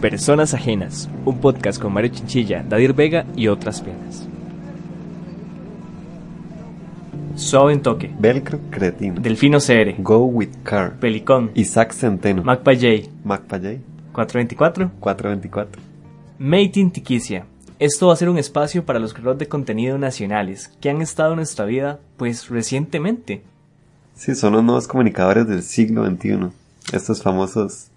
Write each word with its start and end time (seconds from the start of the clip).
Personas 0.00 0.52
Ajenas, 0.52 1.08
un 1.24 1.38
podcast 1.38 1.80
con 1.80 1.92
Mario 1.92 2.10
Chinchilla, 2.10 2.64
Dadir 2.68 2.92
Vega 2.92 3.24
y 3.36 3.48
otras 3.48 3.80
penas. 3.80 4.28
Suave 7.36 7.72
en 7.72 7.82
toque, 7.82 8.10
Velcro 8.18 8.58
Cretino. 8.70 9.20
Delfino 9.20 9.58
CR, 9.58 10.02
Go 10.02 10.24
with 10.24 10.50
Car. 10.64 10.94
Pelicón, 11.00 11.50
Isaac 11.54 11.92
Centeno. 11.92 12.42
MacPayay, 12.42 13.08
MacPayay. 13.24 13.80
424, 14.12 14.90
424. 15.00 15.91
Made 16.44 16.90
Tiquicia. 16.92 17.46
Esto 17.78 18.08
va 18.08 18.14
a 18.14 18.16
ser 18.16 18.28
un 18.28 18.36
espacio 18.36 18.84
para 18.84 18.98
los 18.98 19.14
creadores 19.14 19.38
de 19.38 19.46
contenido 19.46 19.96
nacionales 19.96 20.76
que 20.80 20.90
han 20.90 21.00
estado 21.00 21.30
en 21.30 21.36
nuestra 21.36 21.66
vida, 21.66 22.00
pues 22.16 22.48
recientemente. 22.48 23.44
Sí, 24.16 24.34
son 24.34 24.54
los 24.54 24.64
nuevos 24.64 24.88
comunicadores 24.88 25.46
del 25.46 25.62
siglo 25.62 26.04
XXI. 26.04 26.48
Estos 26.92 27.22
famosos 27.22 27.92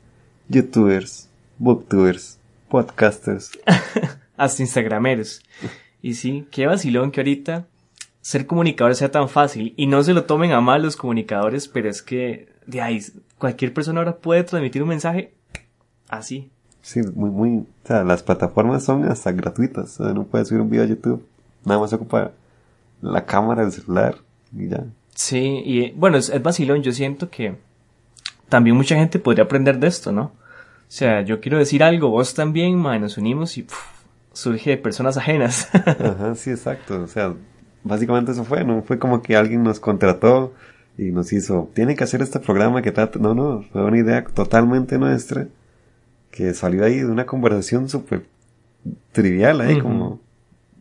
youtubers, 0.48 1.28
booktubers, 1.58 2.38
podcasters. 2.70 3.50
Hasta 4.38 4.62
instagrameros. 4.62 5.42
Y 6.04 6.14
sí, 6.14 6.48
qué 6.52 6.68
vacilón 6.68 7.10
que 7.10 7.22
ahorita 7.22 7.66
ser 8.22 8.46
comunicador 8.46 8.94
sea 8.94 9.10
tan 9.10 9.28
fácil. 9.28 9.74
Y 9.76 9.88
no 9.88 10.04
se 10.04 10.14
lo 10.14 10.26
tomen 10.26 10.52
a 10.52 10.62
mal 10.62 10.84
los 10.84 10.98
comunicadores, 10.98 11.68
pero 11.68 11.90
es 11.90 12.04
que 12.04 12.50
de 12.68 12.80
ahí 12.80 13.04
cualquier 13.40 13.74
persona 13.74 14.02
ahora 14.02 14.18
puede 14.18 14.44
transmitir 14.44 14.84
un 14.84 14.90
mensaje 14.90 15.34
así. 16.10 16.52
Sí, 16.86 17.02
muy, 17.16 17.32
muy, 17.32 17.58
o 17.58 17.88
sea, 17.88 18.04
las 18.04 18.22
plataformas 18.22 18.84
son 18.84 19.06
hasta 19.06 19.32
gratuitas. 19.32 20.00
O 20.00 20.04
sea, 20.04 20.14
no 20.14 20.26
puedes 20.26 20.50
subir 20.50 20.62
un 20.62 20.70
video 20.70 20.86
a 20.86 20.88
YouTube. 20.88 21.26
Nada 21.64 21.80
más 21.80 21.92
ocupa 21.94 22.34
la 23.02 23.26
cámara 23.26 23.64
del 23.64 23.72
celular 23.72 24.18
y 24.56 24.68
ya. 24.68 24.84
Sí, 25.16 25.64
y 25.66 25.92
bueno, 25.94 26.18
es, 26.18 26.30
es 26.30 26.44
vacilón. 26.44 26.84
Yo 26.84 26.92
siento 26.92 27.32
que 27.32 27.56
también 28.50 28.76
mucha 28.76 28.96
gente 28.96 29.18
podría 29.18 29.46
aprender 29.46 29.80
de 29.80 29.88
esto, 29.88 30.12
¿no? 30.12 30.26
O 30.26 30.32
sea, 30.88 31.24
yo 31.24 31.42
quiero 31.42 31.58
decir 31.58 31.82
algo, 31.82 32.12
vos 32.12 32.36
también, 32.36 32.76
man, 32.76 33.02
nos 33.02 33.18
unimos 33.18 33.58
y 33.58 33.64
puf, 33.64 33.84
surge 34.34 34.70
de 34.70 34.78
personas 34.78 35.18
ajenas. 35.18 35.68
Ajá, 35.74 36.36
sí, 36.36 36.52
exacto. 36.52 37.02
O 37.02 37.08
sea, 37.08 37.34
básicamente 37.84 38.34
eso 38.34 38.44
fue, 38.44 38.64
¿no? 38.64 38.84
Fue 38.84 39.00
como 39.00 39.24
que 39.24 39.36
alguien 39.36 39.64
nos 39.64 39.80
contrató 39.80 40.54
y 41.00 41.06
nos 41.06 41.34
hizo, 41.34 41.68
tienen 41.74 41.96
que 41.96 42.04
hacer 42.04 42.22
este 42.22 42.40
programa 42.40 42.84
que 42.84 42.92
trata, 42.92 43.18
no, 43.18 43.34
no, 43.34 43.64
fue 43.72 43.84
una 43.84 43.98
idea 43.98 44.24
totalmente 44.24 45.00
nuestra 45.00 45.48
que 46.36 46.54
salió 46.54 46.84
ahí 46.84 46.98
de 47.00 47.06
una 47.06 47.26
conversación 47.26 47.88
súper 47.88 48.26
trivial 49.14 49.62
ahí, 49.62 49.80
como, 49.80 50.20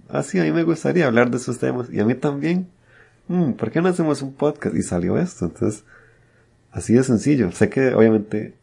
ah, 0.09 0.25
sí, 0.25 0.41
a 0.41 0.43
mí 0.43 0.51
me 0.51 0.65
gustaría 0.65 1.07
hablar 1.07 1.31
de 1.31 1.37
esos 1.37 1.59
temas 1.59 1.89
y 1.91 2.01
a 2.01 2.05
mí 2.05 2.15
también. 2.17 2.67
Mm, 3.29 3.53
¿Por 3.53 3.71
qué 3.71 3.81
no 3.81 3.89
hacemos 3.89 4.21
un 4.21 4.35
podcast? 4.35 4.75
Y 4.75 4.83
salió 4.83 5.17
esto, 5.17 5.47
entonces, 5.47 5.85
así 6.73 6.95
de 6.95 7.05
sencillo. 7.05 7.53
Sé 7.53 7.69
que 7.69 7.95
obviamente 7.95 8.55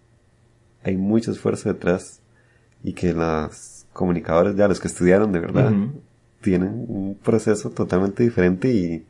hay 0.83 0.97
mucho 0.97 1.31
esfuerzo 1.31 1.69
detrás 1.69 2.19
y 2.83 2.91
que 2.91 3.13
los 3.13 3.85
comunicadores 3.93 4.57
ya, 4.57 4.67
los 4.67 4.81
que 4.81 4.89
estudiaron 4.89 5.31
de 5.31 5.39
verdad, 5.39 5.71
tienen 6.41 6.85
un 6.89 7.17
proceso 7.23 7.69
totalmente 7.69 8.21
diferente 8.21 8.69
y, 8.69 9.05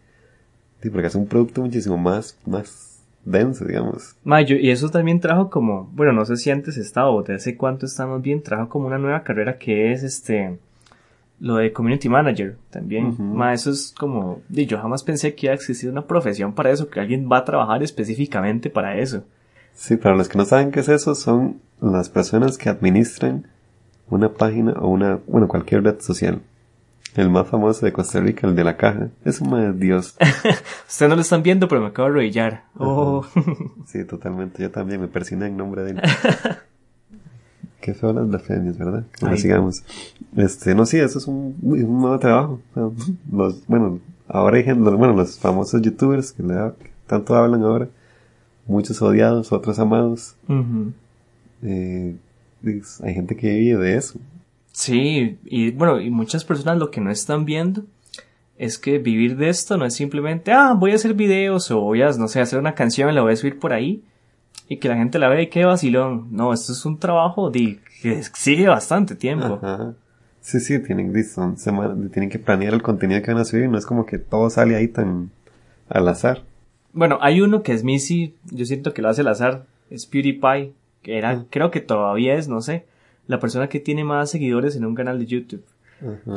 y 0.84 0.90
porque 0.92 1.08
es 1.08 1.16
un 1.16 1.26
producto 1.26 1.62
muchísimo 1.62 1.98
más, 1.98 2.38
más 2.46 2.91
denso, 3.25 3.66
digamos. 3.66 4.16
Ma, 4.23 4.41
yo- 4.41 4.55
y 4.55 4.69
eso 4.72 4.89
también 4.89 5.19
trajo 5.19 5.50
como, 5.50 5.89
bueno, 5.94 6.14
no 6.14 6.25
sé 6.25 6.38
si 6.38 6.50
antes 6.52 6.77
estaba 6.77 7.09
o 7.11 7.23
de 7.23 7.36
hace 7.36 7.55
cuánto 7.58 7.86
estamos 7.86 8.22
bien, 8.22 8.41
trajo 8.41 8.69
como 8.69 8.88
una 8.88 8.97
nueva 8.97 9.23
carrera 9.23 9.58
que 9.58 9.91
es 9.91 10.03
este, 10.03 10.58
lo 11.39 11.55
de 11.55 11.72
Community 11.73 12.09
Manager 12.09 12.58
también. 12.69 13.16
Ma, 13.19 13.53
eso 13.53 13.72
es 13.72 13.94
como, 13.97 14.41
yo 14.50 14.78
jamás 14.80 15.03
pensé 15.03 15.33
que 15.36 15.47
iba 15.47 15.52
a 15.53 15.55
existir 15.55 15.89
una 15.89 16.05
profesión 16.05 16.53
para 16.53 16.72
eso, 16.72 16.90
que 16.90 17.00
alguien 17.00 17.29
va 17.31 17.38
a 17.38 17.46
trabajar 17.46 17.81
específicamente 17.84 18.69
para 18.69 18.97
eso. 18.97 19.23
Sí, 19.73 19.96
para 19.97 20.16
los 20.16 20.28
que 20.29 20.38
no 20.38 20.46
saben 20.46 20.72
qué 20.72 20.81
es 20.81 20.90
eso, 20.90 21.16
son 21.16 21.59
las 21.81 22.09
personas 22.09 22.57
que 22.57 22.69
administran 22.69 23.47
una 24.09 24.29
página 24.34 24.73
o 24.73 24.90
una, 24.90 25.19
bueno, 25.28 25.47
cualquier 25.47 25.84
red 25.84 26.00
social. 26.01 26.41
El 27.16 27.29
más 27.29 27.47
famoso 27.47 27.85
de 27.85 27.91
Costa 27.91 28.22
Rica, 28.22 28.47
el 28.47 28.55
de 28.55 28.63
la 28.63 28.77
caja, 28.77 29.09
es 29.25 29.41
un 29.41 29.49
madre 29.49 29.73
Dios. 29.73 30.16
Ustedes 30.88 31.09
no 31.09 31.16
lo 31.16 31.22
están 31.22 31.44
viendo, 31.44 31.67
pero 31.67 31.81
me 31.81 31.88
acabo 31.88 32.07
de 32.07 32.11
arrodillar. 32.13 32.66
Oh. 32.77 33.25
Sí, 33.85 34.05
totalmente. 34.05 34.63
Yo 34.63 34.72
también 34.72 35.01
me 35.01 35.07
persiné 35.07 35.47
en 35.47 35.57
nombre 35.57 35.83
de 35.83 35.91
él. 35.91 36.01
Qué 37.81 37.94
feo 37.94 38.13
las 38.13 38.29
blasfemias, 38.29 38.77
¿verdad? 38.77 39.03
Ay. 39.22 39.38
sigamos. 39.38 39.83
Este, 40.38 40.75
no, 40.75 40.85
sí, 40.85 40.99
eso 40.99 41.17
es 41.17 41.27
un, 41.27 41.57
un 41.61 42.01
nuevo 42.01 42.19
trabajo. 42.19 42.61
Los, 43.31 43.66
bueno, 43.67 43.99
ahora 44.28 44.57
hay 44.57 44.63
gente, 44.63 44.89
bueno, 44.91 45.13
los 45.13 45.39
famosos 45.39 45.81
youtubers 45.81 46.31
que, 46.31 46.43
le 46.43 46.53
que 46.79 46.91
tanto 47.07 47.35
hablan 47.35 47.63
ahora. 47.63 47.89
Muchos 48.67 49.01
odiados, 49.01 49.51
otros 49.51 49.79
amados. 49.79 50.35
Eh, 51.63 52.16
hay 53.03 53.13
gente 53.13 53.35
que 53.35 53.55
vive 53.55 53.83
de 53.83 53.97
eso. 53.97 54.19
Sí, 54.72 55.40
y 55.44 55.72
bueno, 55.72 56.00
y 56.00 56.09
muchas 56.09 56.46
personas 56.46 56.78
lo 56.78 56.92
que 56.92 57.02
no 57.02 57.12
están 57.12 57.46
viendo 57.46 57.84
es 58.58 58.78
que 58.78 59.00
vivir 59.00 59.38
de 59.38 59.50
esto 59.50 59.78
no 59.78 59.86
es 59.86 59.96
simplemente, 59.96 60.52
ah, 60.52 60.74
voy 60.78 60.92
a 60.92 60.96
hacer 60.96 61.14
videos 61.14 61.72
o 61.72 61.82
voy 61.82 62.02
a, 62.02 62.12
no 62.12 62.28
sé, 62.28 62.42
hacer 62.42 62.59
una 62.59 62.76
canción 62.76 63.09
y 63.09 63.14
la 63.14 63.22
voy 63.22 63.34
a 63.34 63.36
subir 63.36 63.59
por 63.59 63.74
ahí 63.74 64.04
y 64.70 64.78
que 64.78 64.88
la 64.88 64.96
gente 64.96 65.20
la 65.20 65.28
vea 65.28 65.42
y 65.42 65.48
qué 65.48 65.66
vacilón. 65.66 66.28
No, 66.32 66.54
esto 66.54 66.72
es 66.72 66.86
un 66.86 66.98
trabajo 66.98 67.50
de, 67.50 67.80
que 68.02 68.20
exige 68.20 68.68
bastante 68.68 69.16
tiempo. 69.16 69.59
Ajá. 69.62 69.96
Sí, 70.42 70.59
sí, 70.59 70.80
tienen, 70.80 71.14
son 71.24 71.58
semanas, 71.58 71.98
tienen 72.12 72.30
que 72.30 72.40
planear 72.40 72.74
el 72.74 72.82
contenido 72.82 73.22
que 73.22 73.32
van 73.32 73.42
a 73.42 73.46
subir. 73.46 73.70
No 73.70 73.78
es 73.78 73.86
como 73.86 74.06
que 74.06 74.18
todo 74.18 74.50
sale 74.50 74.76
ahí 74.76 74.88
tan 74.88 75.30
al 75.90 76.08
azar. 76.08 76.44
Bueno, 76.94 77.20
hay 77.22 77.42
uno 77.42 77.64
que 77.64 77.74
es 77.74 77.84
Missy, 77.84 78.36
yo 78.46 78.66
siento 78.66 78.94
que 78.94 79.02
lo 79.02 79.09
hace 79.09 79.22
al 79.22 79.28
azar, 79.28 79.66
es 79.90 80.06
PewDiePie, 80.06 80.74
que 81.02 81.18
era, 81.18 81.46
creo 81.50 81.72
que 81.72 81.80
todavía 81.80 82.36
es, 82.36 82.48
no 82.48 82.62
sé, 82.62 82.86
la 83.28 83.40
persona 83.40 83.68
que 83.68 83.80
tiene 83.80 84.04
más 84.04 84.30
seguidores 84.30 84.76
en 84.76 84.86
un 84.86 84.96
canal 84.96 85.20
de 85.20 85.26
YouTube. 85.26 85.64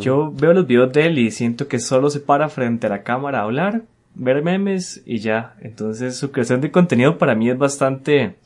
Yo 0.00 0.30
veo 0.30 0.52
los 0.52 0.66
videos 0.66 0.92
de 0.92 1.06
él 1.06 1.18
y 1.18 1.30
siento 1.30 1.68
que 1.68 1.78
solo 1.78 2.10
se 2.10 2.20
para 2.20 2.50
frente 2.50 2.86
a 2.86 2.90
la 2.90 3.02
cámara 3.02 3.40
a 3.40 3.44
hablar, 3.44 3.82
ver 4.14 4.42
memes 4.42 5.02
y 5.06 5.18
ya. 5.18 5.56
Entonces 5.60 6.16
su 6.16 6.32
creación 6.32 6.60
de 6.60 6.70
contenido 6.70 7.16
para 7.16 7.34
mí 7.34 7.48
es 7.48 7.56
bastante, 7.56 8.36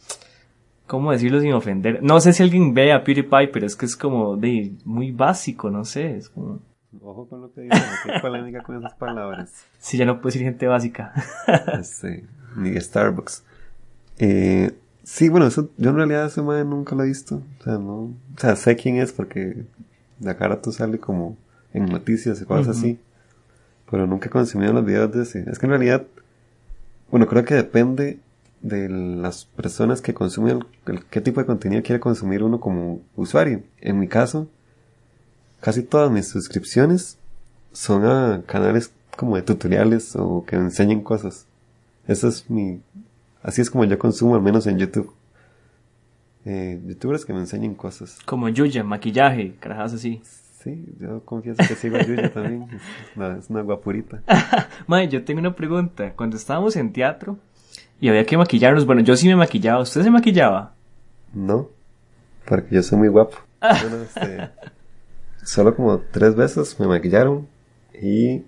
¿cómo 0.87 1.11
decirlo 1.11 1.41
sin 1.41 1.53
ofender? 1.53 2.03
No 2.03 2.21
sé 2.21 2.33
si 2.33 2.45
alguien 2.45 2.73
ve 2.73 2.93
a 2.93 3.03
PewDiePie, 3.03 3.49
pero 3.49 3.67
es 3.67 3.75
que 3.75 3.87
es 3.87 3.97
como 3.97 4.37
de 4.37 4.73
muy 4.85 5.11
básico, 5.11 5.71
no 5.71 5.85
sé, 5.85 6.17
es 6.17 6.29
como, 6.29 6.61
Ojo 7.03 7.29
con 7.29 7.43
lo 7.43 7.53
que 7.53 7.63
dicen, 7.63 7.79
aquí 7.79 8.11
hay 8.11 8.21
polémica 8.21 8.63
con 8.63 8.79
esas 8.79 8.95
palabras. 8.95 9.67
si 9.79 9.99
ya 9.99 10.07
no 10.07 10.17
puedo 10.17 10.29
decir 10.29 10.43
gente 10.43 10.67
básica. 10.67 11.13
Este, 11.79 12.25
ni 12.57 12.81
Starbucks. 12.81 13.45
Eh, 14.19 14.73
sí, 15.11 15.29
bueno, 15.29 15.47
eso, 15.47 15.71
yo 15.79 15.91
en 15.91 15.97
realidad 15.97 16.27
ese 16.27 16.43
madre 16.43 16.65
nunca 16.65 16.95
lo 16.95 17.03
he 17.05 17.07
visto. 17.07 17.43
O 17.61 17.65
sea, 17.65 17.75
no, 17.79 17.95
o 17.95 18.15
sea, 18.37 18.55
sé 18.57 18.77
quién 18.77 18.97
es 18.97 19.13
porque 19.13 19.65
de 20.19 20.31
acá 20.31 20.45
a 20.47 20.49
rato 20.49 20.71
sale 20.73 20.99
como 20.99 21.37
en 21.73 21.87
noticias 21.87 22.41
y 22.41 22.45
cosas 22.45 22.77
así. 22.79 22.99
Pero 23.91 24.07
nunca 24.07 24.27
he 24.27 24.31
consumido 24.31 24.73
los 24.73 24.85
videos 24.85 25.11
de 25.13 25.23
ese. 25.23 25.45
Es 25.51 25.59
que 25.59 25.67
en 25.67 25.71
realidad, 25.71 26.07
bueno, 27.11 27.27
creo 27.27 27.45
que 27.45 27.55
depende 27.55 28.19
de 28.61 28.89
las 28.89 29.45
personas 29.47 30.03
que 30.03 30.13
consumen 30.15 30.59
el, 30.87 30.95
el- 30.95 31.05
qué 31.07 31.21
tipo 31.21 31.41
de 31.41 31.47
contenido 31.47 31.83
quiere 31.83 32.01
consumir 32.01 32.43
uno 32.43 32.61
como 32.61 33.01
usuario. 33.17 33.63
En 33.81 33.99
mi 33.99 34.09
caso, 34.09 34.49
casi 35.61 35.83
todas 35.83 36.11
mis 36.11 36.29
suscripciones 36.29 37.17
son 37.73 38.05
a 38.05 38.43
canales 38.47 38.91
como 39.17 39.37
de 39.37 39.43
tutoriales 39.43 40.15
o 40.17 40.45
que 40.47 40.57
me 40.57 40.65
enseñen 40.65 41.01
cosas. 41.03 41.47
Eso 42.07 42.29
es 42.29 42.49
mi... 42.51 42.81
Así 43.49 43.63
es 43.63 43.71
como 43.71 43.87
yo 43.87 43.99
consumo, 43.99 44.35
al 44.35 44.43
menos 44.43 44.67
en 44.67 44.77
YouTube. 44.77 45.11
Eh, 46.45 46.79
youtubers 46.85 47.25
que 47.25 47.33
me 47.33 47.39
enseñen 47.39 47.75
cosas. 47.75 48.19
Como 48.27 48.51
Yuya, 48.51 48.85
maquillaje, 48.85 49.55
carajas 49.59 49.95
así. 49.95 50.21
Sí, 50.63 50.85
yo 51.01 51.25
confieso 51.25 51.63
que 51.67 51.75
sigo 51.75 51.97
a 51.97 52.03
Yuya 52.03 52.31
también. 52.35 52.65
Es 52.65 53.17
una, 53.17 53.39
es 53.39 53.49
una 53.49 53.63
guapurita. 53.63 54.21
Mae, 54.87 55.09
yo 55.09 55.25
tengo 55.25 55.41
una 55.41 55.57
pregunta. 55.57 56.13
Cuando 56.15 56.37
estábamos 56.37 56.77
en 56.77 56.93
teatro 56.93 57.39
y 58.03 58.11
había 58.11 58.27
que 58.27 58.37
maquillarnos, 58.37 58.85
bueno, 58.85 59.01
yo 59.01 59.17
sí 59.17 59.27
me 59.27 59.37
maquillaba, 59.37 59.81
¿usted 59.81 60.03
se 60.03 60.11
maquillaba? 60.11 60.75
No, 61.33 61.71
porque 62.47 62.75
yo 62.75 62.83
soy 62.83 62.99
muy 62.99 63.09
guapo. 63.09 63.39
Bueno, 63.61 64.03
este, 64.03 64.51
solo 65.43 65.75
como 65.75 66.01
tres 66.01 66.35
veces 66.35 66.79
me 66.79 66.87
maquillaron 66.87 67.49
y 67.99 68.43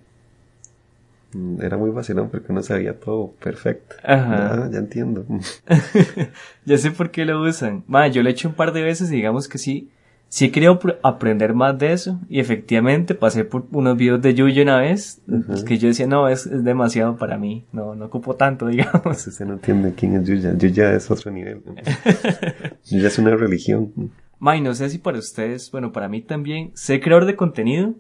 era 1.61 1.77
muy 1.77 1.91
vacilón 1.91 2.29
porque 2.31 2.51
uno 2.53 2.63
se 2.63 2.75
veía 2.75 2.99
todo 2.99 3.33
perfecto. 3.43 3.97
Ajá. 4.05 4.65
Ya, 4.67 4.71
ya 4.73 4.79
entiendo. 4.79 5.25
ya 6.65 6.79
sé 6.79 6.91
por 6.91 7.11
qué 7.11 7.25
lo 7.25 7.41
usan. 7.43 7.85
Ma, 7.87 8.09
yo 8.09 8.23
lo 8.23 8.29
he 8.29 8.33
hecho 8.33 8.49
un 8.49 8.55
par 8.55 8.73
de 8.73 8.83
veces 8.83 9.11
y 9.13 9.17
digamos 9.17 9.49
que 9.49 9.59
sí. 9.59 9.91
Sí 10.33 10.45
he 10.45 10.51
querido 10.53 10.79
pr- 10.79 10.97
aprender 11.03 11.55
más 11.55 11.77
de 11.77 11.93
eso. 11.93 12.21
Y 12.29 12.39
efectivamente 12.39 13.17
pasé 13.17 13.45
por 13.45 13.67
unos 13.73 13.97
videos 13.97 14.23
de 14.23 14.33
Yuyo 14.35 14.63
una 14.63 14.79
vez. 14.79 15.21
Ujú. 15.27 15.65
Que 15.65 15.77
yo 15.79 15.89
decía, 15.89 16.07
no, 16.07 16.29
es, 16.29 16.47
es 16.47 16.63
demasiado 16.63 17.17
para 17.17 17.37
mí. 17.37 17.65
No, 17.73 17.97
no 17.97 18.05
ocupo 18.07 18.37
tanto, 18.37 18.67
digamos. 18.69 19.19
Si 19.19 19.31
usted 19.31 19.45
no 19.47 19.55
entiende 19.55 19.93
quién 19.97 20.15
es 20.15 20.29
Yuya, 20.29 20.57
Yuya 20.57 20.93
es 20.95 21.11
otro 21.11 21.33
nivel. 21.33 21.63
Yuya 22.91 23.09
es 23.09 23.19
una 23.19 23.35
religión. 23.37 23.93
May, 24.39 24.61
no 24.61 24.73
sé 24.75 24.89
si 24.89 24.99
para 24.99 25.19
ustedes, 25.19 25.71
bueno, 25.71 25.93
para 25.93 26.09
mí 26.09 26.23
también, 26.23 26.71
ser 26.75 27.01
creador 27.01 27.27
de 27.27 27.35
contenido 27.37 27.95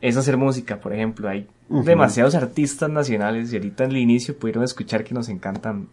es 0.00 0.16
hacer 0.16 0.36
música, 0.36 0.80
por 0.80 0.92
ejemplo. 0.94 1.28
Hay 1.28 1.48
demasiados 1.84 2.34
artistas 2.34 2.90
nacionales 2.90 3.52
y 3.52 3.56
ahorita 3.56 3.84
en 3.84 3.90
el 3.92 3.96
inicio 3.98 4.36
pudieron 4.36 4.64
escuchar 4.64 5.04
que 5.04 5.14
nos 5.14 5.28
encantan 5.28 5.88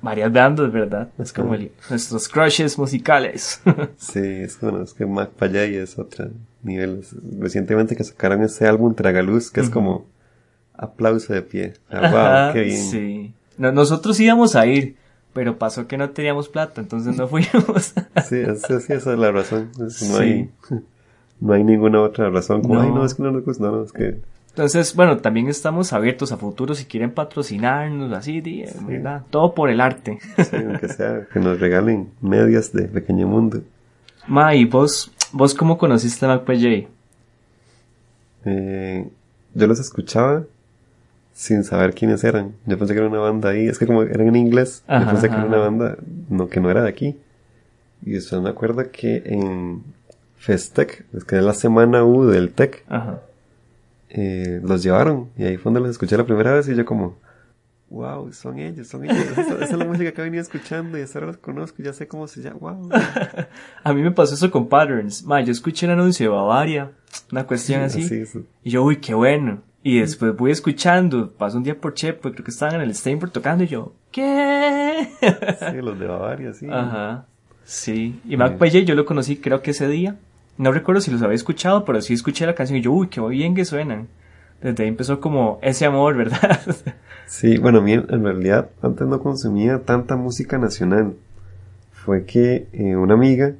varias 0.00 0.32
bandas, 0.32 0.70
¿verdad? 0.70 1.08
Es 1.18 1.32
como 1.32 1.54
el- 1.54 1.72
nuestros 1.90 2.28
crushes 2.28 2.78
musicales. 2.78 3.60
Sí, 3.96 4.20
es 4.20 4.60
bueno, 4.60 4.82
es 4.82 4.94
que 4.94 5.04
Mac 5.06 5.30
Payay 5.30 5.74
es 5.76 5.98
otro 5.98 6.28
nivel. 6.62 7.02
Recientemente 7.40 7.96
que 7.96 8.04
sacaron 8.04 8.42
ese 8.42 8.66
álbum 8.68 8.94
Tragaluz, 8.94 9.50
que 9.50 9.60
es 9.60 9.70
como 9.70 10.06
aplauso 10.74 11.32
de 11.32 11.42
pie. 11.42 11.72
Ah, 11.90 12.00
Ajá, 12.02 12.44
wow, 12.46 12.52
qué 12.54 12.60
bien. 12.62 12.76
Sí. 12.84 13.34
No- 13.58 13.72
nosotros 13.72 14.20
íbamos 14.20 14.54
a 14.54 14.66
ir, 14.66 14.96
pero 15.32 15.58
pasó 15.58 15.86
que 15.88 15.96
no 15.96 16.10
teníamos 16.10 16.48
plata, 16.48 16.80
entonces 16.80 17.16
no 17.16 17.26
fuimos. 17.28 17.94
Sí, 18.28 18.36
es- 18.36 18.62
sí, 18.62 18.92
esa 18.92 19.12
es 19.12 19.18
la 19.18 19.32
razón. 19.32 19.70
Es- 19.84 20.02
no, 20.08 20.18
Sí. 20.18 20.22
hay, 20.22 20.50
no 21.40 21.52
hay 21.54 21.64
ninguna 21.64 22.00
otra 22.02 22.30
razón. 22.30 22.62
Como, 22.62 22.74
No. 22.74 22.80
ay, 22.82 22.90
no, 22.90 23.04
es 23.04 23.14
que 23.14 23.22
no 23.22 23.32
nos 23.32 23.44
gusta, 23.44 23.64
no, 23.64 23.82
es 23.82 23.92
que... 23.92 24.20
Entonces, 24.56 24.94
bueno, 24.94 25.18
también 25.18 25.48
estamos 25.48 25.92
abiertos 25.92 26.32
a 26.32 26.38
futuro 26.38 26.74
si 26.74 26.86
quieren 26.86 27.10
patrocinarnos, 27.10 28.10
así, 28.14 28.40
di- 28.40 28.64
¿verdad? 28.88 29.20
Todo 29.28 29.52
por 29.54 29.68
el 29.68 29.82
arte. 29.82 30.18
Sí, 30.38 30.56
aunque 30.56 30.88
sea 30.88 31.26
que 31.30 31.40
nos 31.40 31.60
regalen 31.60 32.08
medias 32.22 32.72
de 32.72 32.84
Pequeño 32.88 33.26
Mundo. 33.26 33.60
Ma, 34.26 34.54
¿y 34.54 34.64
vos, 34.64 35.12
vos 35.32 35.52
cómo 35.52 35.76
conociste 35.76 36.24
a 36.24 36.28
MacPJ? 36.28 36.88
Eh, 38.46 39.06
yo 39.54 39.66
los 39.66 39.78
escuchaba 39.78 40.44
sin 41.34 41.62
saber 41.62 41.92
quiénes 41.94 42.24
eran. 42.24 42.54
Yo 42.64 42.78
pensé 42.78 42.94
que 42.94 43.00
era 43.00 43.08
una 43.10 43.18
banda 43.18 43.50
ahí. 43.50 43.66
Es 43.68 43.78
que 43.78 43.86
como 43.86 44.04
eran 44.04 44.28
en 44.28 44.36
inglés, 44.36 44.82
Ajá, 44.88 45.04
yo 45.04 45.10
pensé 45.10 45.28
que 45.28 45.34
ajá, 45.34 45.40
era 45.46 45.48
una 45.48 45.58
banda 45.58 45.96
no, 46.30 46.48
que 46.48 46.60
no 46.60 46.70
era 46.70 46.82
de 46.82 46.88
aquí. 46.88 47.16
Y 48.06 48.12
después 48.12 48.40
me 48.40 48.48
acuerdo 48.48 48.90
que 48.90 49.22
en 49.26 49.82
Festec, 50.38 51.04
es 51.14 51.24
que 51.24 51.36
es 51.36 51.42
la 51.44 51.52
semana 51.52 52.04
U 52.04 52.24
del 52.24 52.52
Tech, 52.52 52.84
Ajá. 52.88 53.20
Eh, 54.16 54.60
los 54.62 54.82
llevaron. 54.82 55.30
Y 55.36 55.44
ahí 55.44 55.56
fue 55.56 55.64
donde 55.64 55.80
los 55.80 55.90
escuché 55.90 56.16
la 56.16 56.24
primera 56.24 56.54
vez 56.54 56.68
y 56.68 56.74
yo 56.74 56.84
como, 56.84 57.18
wow, 57.90 58.32
son 58.32 58.58
ellos, 58.58 58.88
son 58.88 59.04
ellos. 59.04 59.18
Esa, 59.32 59.54
esa 59.54 59.64
es 59.64 59.72
la 59.72 59.84
música 59.84 60.10
que 60.12 60.20
he 60.20 60.24
venido 60.24 60.42
escuchando 60.42 60.98
y 60.98 61.02
hasta 61.02 61.18
ahora 61.18 61.28
los 61.28 61.36
conozco, 61.36 61.82
ya 61.82 61.92
sé 61.92 62.08
cómo 62.08 62.26
se 62.26 62.42
llama. 62.42 62.58
Wow. 62.58 62.88
A 63.84 63.92
mí 63.92 64.02
me 64.02 64.10
pasó 64.10 64.34
eso 64.34 64.50
con 64.50 64.68
Patterns. 64.68 65.24
Ma, 65.24 65.42
yo 65.42 65.52
escuché 65.52 65.86
el 65.86 65.92
anuncio 65.92 66.30
de 66.30 66.36
Bavaria, 66.36 66.92
una 67.30 67.46
cuestión 67.46 67.82
así, 67.82 68.24
y 68.64 68.70
yo, 68.70 68.82
uy, 68.82 68.96
qué 68.96 69.14
bueno. 69.14 69.62
Y 69.82 70.00
después 70.00 70.34
voy 70.34 70.50
escuchando, 70.50 71.30
pasó 71.30 71.58
un 71.58 71.62
día 71.62 71.78
por 71.80 71.94
Chepo, 71.94 72.32
creo 72.32 72.44
que 72.44 72.50
estaban 72.50 72.74
en 72.76 72.80
el 72.80 72.94
Steinfurt 72.94 73.32
tocando, 73.32 73.62
y 73.62 73.68
yo, 73.68 73.92
¿qué? 74.10 75.10
Sí, 75.20 75.76
los 75.80 75.98
de 75.98 76.06
Bavaria, 76.06 76.52
sí. 76.52 76.66
Ajá. 76.68 77.26
Sí. 77.62 78.20
Y 78.24 78.36
MacPJ 78.36 78.84
yo 78.84 78.94
lo 78.94 79.04
conocí 79.04 79.36
creo 79.36 79.60
que 79.60 79.72
ese 79.72 79.88
día. 79.88 80.16
No 80.58 80.72
recuerdo 80.72 81.00
si 81.00 81.10
los 81.10 81.22
había 81.22 81.34
escuchado, 81.34 81.84
pero 81.84 82.00
sí 82.00 82.14
escuché 82.14 82.46
la 82.46 82.54
canción 82.54 82.78
y 82.78 82.82
yo, 82.82 82.92
uy, 82.92 83.08
qué 83.08 83.20
bien 83.20 83.54
que 83.54 83.64
suenan. 83.64 84.08
Desde 84.62 84.84
ahí 84.84 84.88
empezó 84.88 85.20
como 85.20 85.58
ese 85.62 85.84
amor, 85.84 86.16
¿verdad? 86.16 86.60
Sí, 87.28 87.58
bueno, 87.58 87.78
a 87.78 87.82
mí 87.82 87.92
en 87.92 88.22
realidad 88.22 88.70
antes 88.82 89.04
no 89.04 89.20
consumía 89.20 89.80
tanta 89.80 90.14
música 90.14 90.58
nacional. 90.58 91.16
Fue 91.90 92.24
que 92.24 92.68
eh, 92.72 92.94
una 92.94 93.14
amiga, 93.14 93.54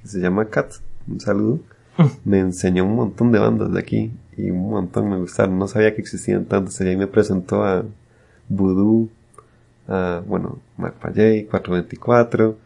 que 0.00 0.08
se 0.08 0.18
llama 0.18 0.46
Kat, 0.46 0.72
un 1.06 1.20
saludo, 1.20 1.60
me 2.24 2.40
enseñó 2.40 2.84
un 2.84 2.96
montón 2.96 3.30
de 3.30 3.38
bandas 3.38 3.72
de 3.72 3.78
aquí 3.78 4.10
y 4.36 4.50
un 4.50 4.68
montón 4.68 5.08
me 5.08 5.18
gustaron. 5.18 5.56
No 5.56 5.68
sabía 5.68 5.94
que 5.94 6.00
existían 6.00 6.46
tantas. 6.46 6.80
Ella 6.80 6.98
me 6.98 7.06
presentó 7.06 7.62
a 7.62 7.84
Voodoo, 8.48 9.08
a, 9.86 10.20
bueno, 10.26 10.58
Macpayay, 10.76 11.44
424, 11.44 12.56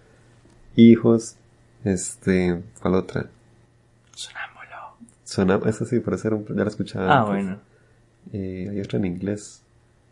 Hijos, 0.76 1.36
este, 1.84 2.62
¿cuál 2.80 2.94
otra? 2.94 3.26
Sonámbulo. 4.16 4.96
Sonaba, 5.24 5.68
esa 5.68 5.84
sí, 5.84 5.96
era 6.24 6.36
un- 6.36 6.46
ya 6.46 6.62
la 6.64 6.70
escuchaba. 6.70 7.06
Ah, 7.12 7.18
antes. 7.20 7.32
bueno. 7.32 7.58
Eh, 8.32 8.68
hay 8.70 8.80
otra 8.80 8.98
en 8.98 9.04
inglés. 9.04 9.62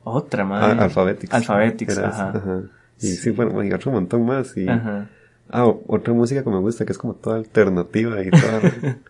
Otra, 0.05 0.43
Ah, 0.43 0.47
madre. 0.47 0.81
Alphabetics. 0.81 1.33
Alphabetics, 1.35 1.97
Era 1.99 2.09
ajá. 2.09 2.31
esa, 2.37 2.63
Y 3.01 3.07
sí, 3.17 3.31
bueno, 3.31 3.63
y 3.65 3.73
otro 3.73 3.91
montón 3.93 4.25
más. 4.27 4.57
Y, 4.57 4.69
Ajá. 4.69 5.09
Ah, 5.51 5.67
otra 5.67 6.13
música 6.15 6.43
que 6.43 6.51
me 6.51 6.59
gusta, 6.59 6.85
que 6.85 6.93
es 6.93 6.99
como 6.99 7.15
toda 7.15 7.37
alternativa 7.37 8.23
y 8.23 8.31
toda... 8.31 8.61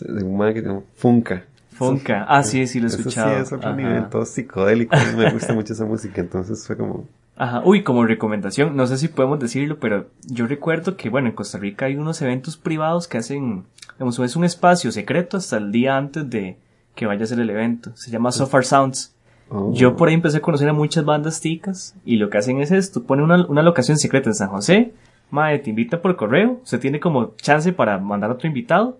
de 0.00 0.22
un 0.24 0.36
man 0.36 0.52
que 0.52 0.60
se 0.60 0.66
llama 0.68 0.82
Funka. 0.94 1.44
Funka. 1.72 2.24
Ah, 2.28 2.42
sí, 2.42 2.66
sí 2.66 2.80
lo 2.80 2.86
he 2.86 2.88
Eso 2.88 2.96
sí 2.96 3.00
escuchado. 3.02 3.36
es 3.38 3.52
otro 3.52 3.68
Ajá. 3.70 3.76
nivel, 3.76 4.08
todo 4.08 4.24
psicodélico. 4.26 4.94
Me 5.16 5.30
gusta 5.32 5.52
mucho 5.54 5.72
esa 5.72 5.84
música, 5.84 6.20
entonces 6.20 6.66
fue 6.66 6.76
como... 6.76 7.06
Ajá. 7.36 7.60
Uy, 7.64 7.82
como 7.82 8.06
recomendación, 8.06 8.76
no 8.76 8.86
sé 8.86 8.96
si 8.96 9.08
podemos 9.08 9.38
decirlo, 9.38 9.78
pero 9.78 10.06
yo 10.26 10.46
recuerdo 10.46 10.96
que, 10.96 11.10
bueno, 11.10 11.28
en 11.28 11.34
Costa 11.34 11.58
Rica 11.58 11.86
hay 11.86 11.96
unos 11.96 12.22
eventos 12.22 12.56
privados 12.56 13.06
que 13.08 13.18
hacen, 13.18 13.64
digamos, 13.92 14.18
es 14.18 14.36
un 14.36 14.44
espacio 14.44 14.90
secreto 14.90 15.36
hasta 15.36 15.58
el 15.58 15.70
día 15.70 15.96
antes 15.98 16.28
de 16.30 16.56
que 16.94 17.04
vaya 17.04 17.24
a 17.24 17.26
ser 17.26 17.38
el 17.40 17.50
evento. 17.50 17.90
Se 17.94 18.10
llama 18.10 18.32
So 18.32 18.46
Far 18.46 18.64
Sounds. 18.64 19.14
oh, 19.50 19.70
Yo 19.74 19.96
por 19.96 20.08
ahí 20.08 20.14
empecé 20.14 20.38
a 20.38 20.40
conocer 20.40 20.66
a 20.68 20.72
muchas 20.72 21.04
bandas 21.04 21.40
ticas 21.42 21.94
y 22.06 22.16
lo 22.16 22.30
que 22.30 22.38
hacen 22.38 22.60
es 22.60 22.70
esto, 22.70 23.02
ponen 23.04 23.26
una, 23.26 23.46
una 23.46 23.62
locación 23.62 23.98
secreta 23.98 24.30
en 24.30 24.34
San 24.34 24.48
José, 24.48 24.94
madre, 25.30 25.58
te 25.58 25.68
invita 25.68 26.00
por 26.00 26.16
correo, 26.16 26.60
usted 26.62 26.80
tiene 26.80 27.00
como 27.00 27.34
chance 27.36 27.70
para 27.74 27.98
mandar 27.98 28.30
a 28.30 28.34
otro 28.34 28.48
invitado 28.48 28.98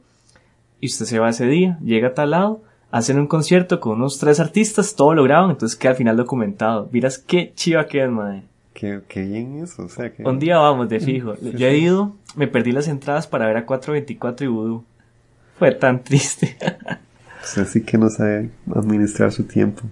y 0.79 0.89
usted 0.89 1.07
se 1.07 1.19
va 1.19 1.31
ese 1.31 1.47
día, 1.47 1.79
llega 1.83 2.09
a 2.09 2.15
tal 2.15 2.33
lado, 2.33 2.63
hacen 2.91 3.19
un 3.19 3.27
concierto 3.27 3.81
con 3.81 3.97
unos 3.97 4.19
tres 4.19 4.41
artistas, 4.41 4.95
todo 4.95 5.15
lo 5.15 5.25
graban, 5.25 5.51
entonces 5.51 5.79
queda 5.79 5.93
al 5.93 5.97
final 5.97 6.17
documentado. 6.17 6.89
Miras 6.93 7.19
qué 7.19 7.53
chiva 7.55 7.87
que 7.87 8.03
es, 8.03 8.11
madre. 8.11 8.45
Qué, 8.75 9.01
qué 9.09 9.23
bien 9.23 9.63
eso, 9.63 9.85
o 9.85 9.89
sea 9.89 10.13
que... 10.13 10.23
Un 10.23 10.39
día 10.39 10.59
vamos, 10.59 10.89
de 10.89 11.01
fijo. 11.01 11.35
Yo 11.41 11.67
he 11.67 11.79
ido, 11.79 12.15
me 12.35 12.47
perdí 12.47 12.73
las 12.73 12.89
entradas 12.89 13.27
para 13.27 13.47
ver 13.47 13.57
a 13.57 13.67
424 13.67 14.47
y 14.47 14.49
Voodoo. 14.49 14.85
Fue 15.59 15.73
tan 15.73 16.05
triste. 16.05 16.57
Usted 17.43 17.67
sí 17.67 17.83
que 17.83 17.97
no 17.97 18.11
sabe 18.11 18.51
administrar 18.75 19.31
su 19.31 19.45
tiempo. 19.45 19.83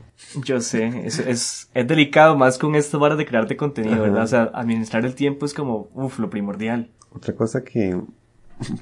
Yo 0.45 0.61
sé, 0.61 1.07
es, 1.07 1.21
es, 1.21 1.71
es 1.73 1.87
delicado 1.87 2.37
más 2.37 2.59
con 2.59 2.75
estas 2.75 3.01
varas 3.01 3.17
de 3.17 3.27
crearte 3.27 3.57
contenido, 3.57 3.95
Ajá. 3.95 4.03
¿verdad? 4.03 4.25
O 4.25 4.27
sea, 4.27 4.43
administrar 4.55 5.07
el 5.07 5.15
tiempo 5.15 5.47
es 5.47 5.55
como, 5.55 5.89
uff, 5.95 6.19
lo 6.19 6.29
primordial. 6.31 6.91
Otra 7.13 7.35
cosa 7.35 7.63
que, 7.63 7.97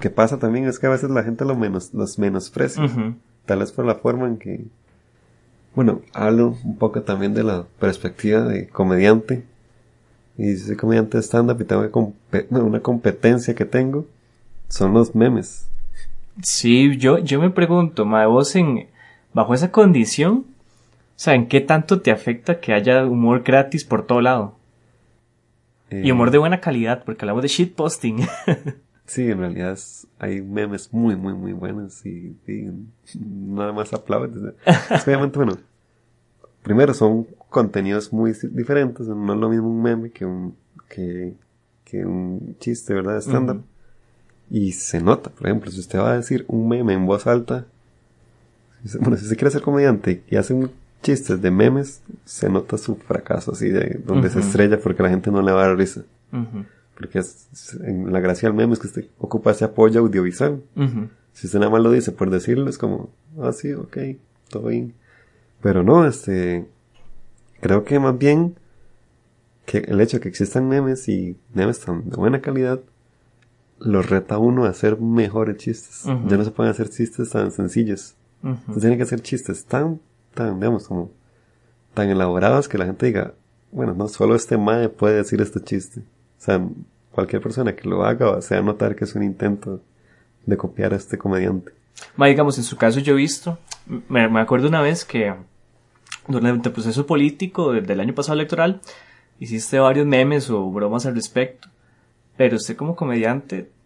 que 0.01 0.09
pasa 0.09 0.39
también 0.39 0.65
es 0.65 0.79
que 0.79 0.87
a 0.87 0.91
veces 0.91 1.11
la 1.11 1.23
gente 1.23 1.45
lo 1.45 1.55
menos, 1.55 1.93
los 1.93 2.19
menosprecia. 2.19 2.83
Ujú. 2.83 3.15
Tal 3.47 3.59
vez 3.61 3.73
por 3.73 3.85
la 3.85 3.97
forma 3.97 4.27
en 4.27 4.39
que... 4.39 4.65
Bueno, 5.75 6.03
hablo 6.13 6.57
un 6.65 6.77
poco 6.77 7.03
también 7.03 7.35
de 7.35 7.43
la 7.45 7.65
perspectiva 7.79 8.43
de 8.43 8.69
comediante. 8.69 9.45
Y 10.37 10.57
si 10.57 10.67
soy 10.67 10.77
comediante 10.77 11.17
de 11.19 11.23
stand-up 11.23 11.61
y 11.61 11.65
tengo 11.65 12.13
una 12.51 12.81
competencia 12.81 13.55
que 13.55 13.65
tengo, 13.65 14.07
son 14.69 14.95
los 14.95 15.15
memes. 15.15 15.67
Sí, 16.43 16.97
yo, 16.97 17.19
yo 17.19 17.41
me 17.41 17.51
pregunto, 17.51 18.05
ma, 18.07 18.27
vos 18.27 18.55
en, 18.57 18.87
bajo 19.35 19.55
esa 19.55 19.71
condición, 19.71 20.47
o 20.47 21.17
sea, 21.17 21.35
¿en 21.35 21.47
qué 21.47 21.61
tanto 21.61 22.01
te 22.01 22.11
afecta 22.11 22.59
que 22.61 22.73
haya 22.73 23.05
humor 23.05 23.43
gratis 23.43 23.85
por 23.85 24.07
todo 24.07 24.21
lado? 24.23 24.57
Eh, 25.91 26.03
Y 26.05 26.11
humor 26.11 26.31
de 26.31 26.39
buena 26.39 26.61
calidad, 26.61 27.05
porque 27.05 27.25
hablamos 27.25 27.43
de 27.43 27.49
shitposting. 27.49 28.27
Sí, 29.13 29.31
en 29.31 29.39
realidad 29.41 29.73
es- 29.73 30.07
hay 30.19 30.41
memes 30.41 30.91
muy, 30.93 31.17
muy, 31.17 31.35
muy 31.35 31.53
buenos 31.53 32.05
y, 32.07 32.35
y 32.47 32.71
nada 33.19 33.73
más 33.73 33.93
aplaudes. 33.93 34.37
Es 34.91 35.05
que 35.05 35.11
obviamente, 35.11 35.39
bueno, 35.39 35.59
primero 36.63 36.95
son 36.95 37.27
contenidos 37.51 38.11
muy 38.13 38.33
diferentes, 38.53 39.07
no 39.09 39.35
es 39.35 39.39
lo 39.41 39.49
mismo 39.51 39.69
un 39.69 39.83
meme 39.83 40.11
que 40.11 40.25
un, 40.25 40.57
que, 40.89 41.35
que 41.85 42.07
un 42.07 42.57
chiste, 42.59 42.95
¿verdad? 42.95 43.19
Estándar. 43.19 43.57
Y 44.51 44.73
se 44.73 45.01
nota, 45.03 45.29
por 45.31 45.47
ejemplo, 45.47 45.71
si 45.71 45.81
usted 45.81 45.99
va 45.99 46.13
a 46.13 46.17
decir 46.17 46.45
un 46.49 46.67
meme 46.69 46.95
en 46.95 47.05
voz 47.05 47.27
alta, 47.27 47.67
bueno, 49.01 49.17
si 49.17 49.25
usted 49.25 49.37
quiere 49.37 49.51
ser 49.51 49.61
comediante 49.63 50.23
y 50.31 50.37
hace 50.37 50.55
un 50.55 50.71
chistes 51.03 51.43
de 51.43 51.51
memes, 51.51 52.01
se 52.25 52.49
nota 52.49 52.79
su 52.79 52.97
fracaso 52.97 53.53
así 53.53 53.69
de 53.69 54.01
donde 54.07 54.31
se 54.31 54.39
estrella 54.41 54.79
porque 54.81 55.03
la 55.03 55.11
gente 55.11 55.31
no 55.31 55.43
le 55.43 55.53
va 55.53 55.65
a 55.65 55.67
dar 55.69 55.77
risa. 55.77 56.03
Porque 57.03 57.19
es, 57.19 57.79
en 57.83 58.13
la 58.13 58.21
gracia 58.21 58.49
del 58.49 58.57
meme 58.57 58.73
es 58.73 58.79
que 58.79 58.87
usted 58.87 59.05
ocupa 59.19 59.51
ese 59.51 59.65
apoyo 59.65 60.01
audiovisual. 60.01 60.63
Si 61.33 61.47
usted 61.47 61.59
nada 61.59 61.71
más 61.71 61.83
lo 61.83 61.91
dice 61.91 62.13
por 62.13 62.31
decirlo, 62.31 62.69
es 62.69 62.79
como, 62.79 63.11
ah, 63.41 63.53
sí, 63.53 63.73
ok, 63.73 63.97
todo 64.49 64.69
bien. 64.69 64.95
Pero 65.63 65.83
no, 65.83 66.07
este, 66.07 66.67
creo 67.61 67.85
que 67.85 67.99
más 67.99 68.19
bien 68.19 68.57
que 69.65 69.79
el 69.79 70.01
hecho 70.01 70.17
de 70.17 70.23
que 70.23 70.29
existan 70.29 70.69
memes 70.69 71.09
y 71.09 71.37
memes 71.55 71.81
tan 71.81 72.09
de 72.11 72.17
buena 72.17 72.41
calidad, 72.41 72.81
los 73.79 74.09
reta 74.09 74.37
a 74.37 74.39
uno 74.39 74.65
a 74.65 74.69
hacer 74.69 75.01
mejores 75.01 75.57
chistes. 75.57 76.05
Ya 76.05 76.37
no 76.37 76.45
se 76.45 76.51
pueden 76.51 76.71
hacer 76.71 76.89
chistes 76.89 77.31
tan 77.31 77.51
sencillos. 77.51 78.15
Entonces 78.43 78.81
tienen 78.81 78.99
que 78.99 79.05
hacer 79.05 79.21
chistes 79.23 79.65
tan, 79.65 80.01
tan, 80.35 80.59
digamos, 80.59 80.89
como, 80.89 81.11
tan 81.95 82.11
elaborados 82.11 82.69
que 82.69 82.79
la 82.79 82.87
gente 82.87 83.07
diga, 83.07 83.35
bueno, 83.71 83.95
no 83.95 84.09
solo 84.09 84.35
este 84.35 84.59
mae 84.59 84.89
puede 84.89 85.17
decir 85.17 85.41
este 85.41 85.61
chiste. 85.61 86.01
O 86.01 86.45
sea, 86.45 86.67
cualquier 87.13 87.41
persona 87.43 87.75
que 87.77 87.89
lo 87.89 88.05
haga 88.05 88.41
se 88.43 88.55
va 88.57 88.61
a 88.61 88.65
notar 88.65 88.97
que 88.97 89.05
es 89.05 89.15
un 89.15 89.23
intento 89.23 89.81
de 90.47 90.57
copiar 90.57 90.93
a 90.93 90.97
este 90.97 91.17
comediante. 91.19 91.73
Ma, 92.17 92.27
digamos, 92.27 92.59
en 92.59 92.65
su 92.65 92.77
caso 92.77 92.99
yo 93.01 93.13
he 93.13 93.17
visto, 93.17 93.59
me, 94.09 94.29
me 94.29 94.41
acuerdo 94.41 94.69
una 94.69 94.81
vez 94.81 95.05
que 95.05 95.33
durante 96.27 96.69
el 96.69 96.73
proceso 96.73 97.07
político 97.07 97.73
de- 97.73 97.83
del 97.83 98.01
año 98.01 98.15
pasado 98.15 98.35
electoral, 98.39 98.81
hiciste 99.39 99.79
varios 99.79 100.07
memes 100.07 100.51
o 100.51 100.71
bromas 100.71 101.07
al 101.07 101.15
respecto, 101.15 101.69
pero 102.37 102.57
usted 102.57 102.77
como 102.77 102.97
comediante, 102.97 103.71
o 103.71 103.83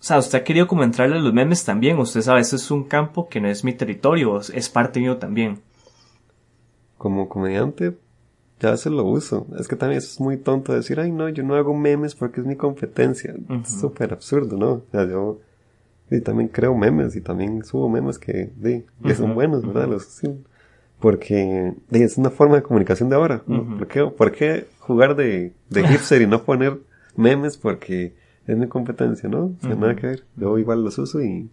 o 0.00 0.04
sea, 0.04 0.18
usted 0.18 0.38
ha 0.40 0.44
querido 0.44 0.66
como 0.66 0.82
entrarle 0.82 1.16
a 1.16 1.20
los 1.20 1.32
memes 1.32 1.64
también, 1.64 1.98
usted 1.98 2.22
sabe, 2.22 2.40
eso 2.40 2.56
es 2.56 2.70
un 2.72 2.82
campo 2.84 3.28
que 3.28 3.40
no 3.40 3.48
es 3.48 3.62
mi 3.62 3.72
territorio, 3.72 4.40
es 4.40 4.68
parte 4.68 4.98
mío 4.98 5.18
también. 5.18 5.60
Como 6.98 7.28
comediante, 7.28 7.96
ya 8.62 8.76
se 8.76 8.90
lo 8.90 9.04
uso. 9.04 9.46
Es 9.58 9.66
que 9.66 9.74
también 9.74 9.98
es 9.98 10.20
muy 10.20 10.36
tonto 10.36 10.72
decir, 10.72 11.00
ay 11.00 11.10
no, 11.10 11.28
yo 11.28 11.42
no 11.42 11.56
hago 11.56 11.74
memes 11.74 12.14
porque 12.14 12.40
es 12.40 12.46
mi 12.46 12.56
competencia. 12.56 13.34
Es 13.62 13.80
súper 13.80 14.12
absurdo, 14.12 14.56
¿no? 14.56 14.70
O 14.72 14.84
sea, 14.92 15.06
yo 15.06 15.40
y 16.10 16.20
también 16.20 16.48
creo 16.48 16.74
memes 16.74 17.16
y 17.16 17.20
también 17.22 17.64
subo 17.64 17.88
memes 17.88 18.18
que, 18.18 18.52
de, 18.56 18.84
que 19.02 19.14
son 19.14 19.34
buenos, 19.34 19.66
¿verdad? 19.66 19.88
Los, 19.88 20.04
sí, 20.04 20.28
porque 21.00 21.72
es 21.90 22.18
una 22.18 22.30
forma 22.30 22.56
de 22.56 22.62
comunicación 22.62 23.08
de 23.08 23.16
ahora. 23.16 23.42
¿Por, 23.42 24.32
qué, 24.32 24.66
jugar 24.78 25.16
de, 25.16 25.52
de 25.70 25.82
hipster 25.88 26.22
y 26.22 26.26
no 26.26 26.44
poner 26.44 26.78
memes 27.16 27.56
porque 27.56 28.14
es 28.46 28.56
mi 28.56 28.68
competencia, 28.68 29.28
¿no? 29.28 29.54
O 29.62 29.68
nada 29.68 29.96
que 29.96 30.06
ver. 30.06 30.24
Yo 30.36 30.58
igual 30.58 30.84
los 30.84 30.98
uso 30.98 31.22
y, 31.22 31.48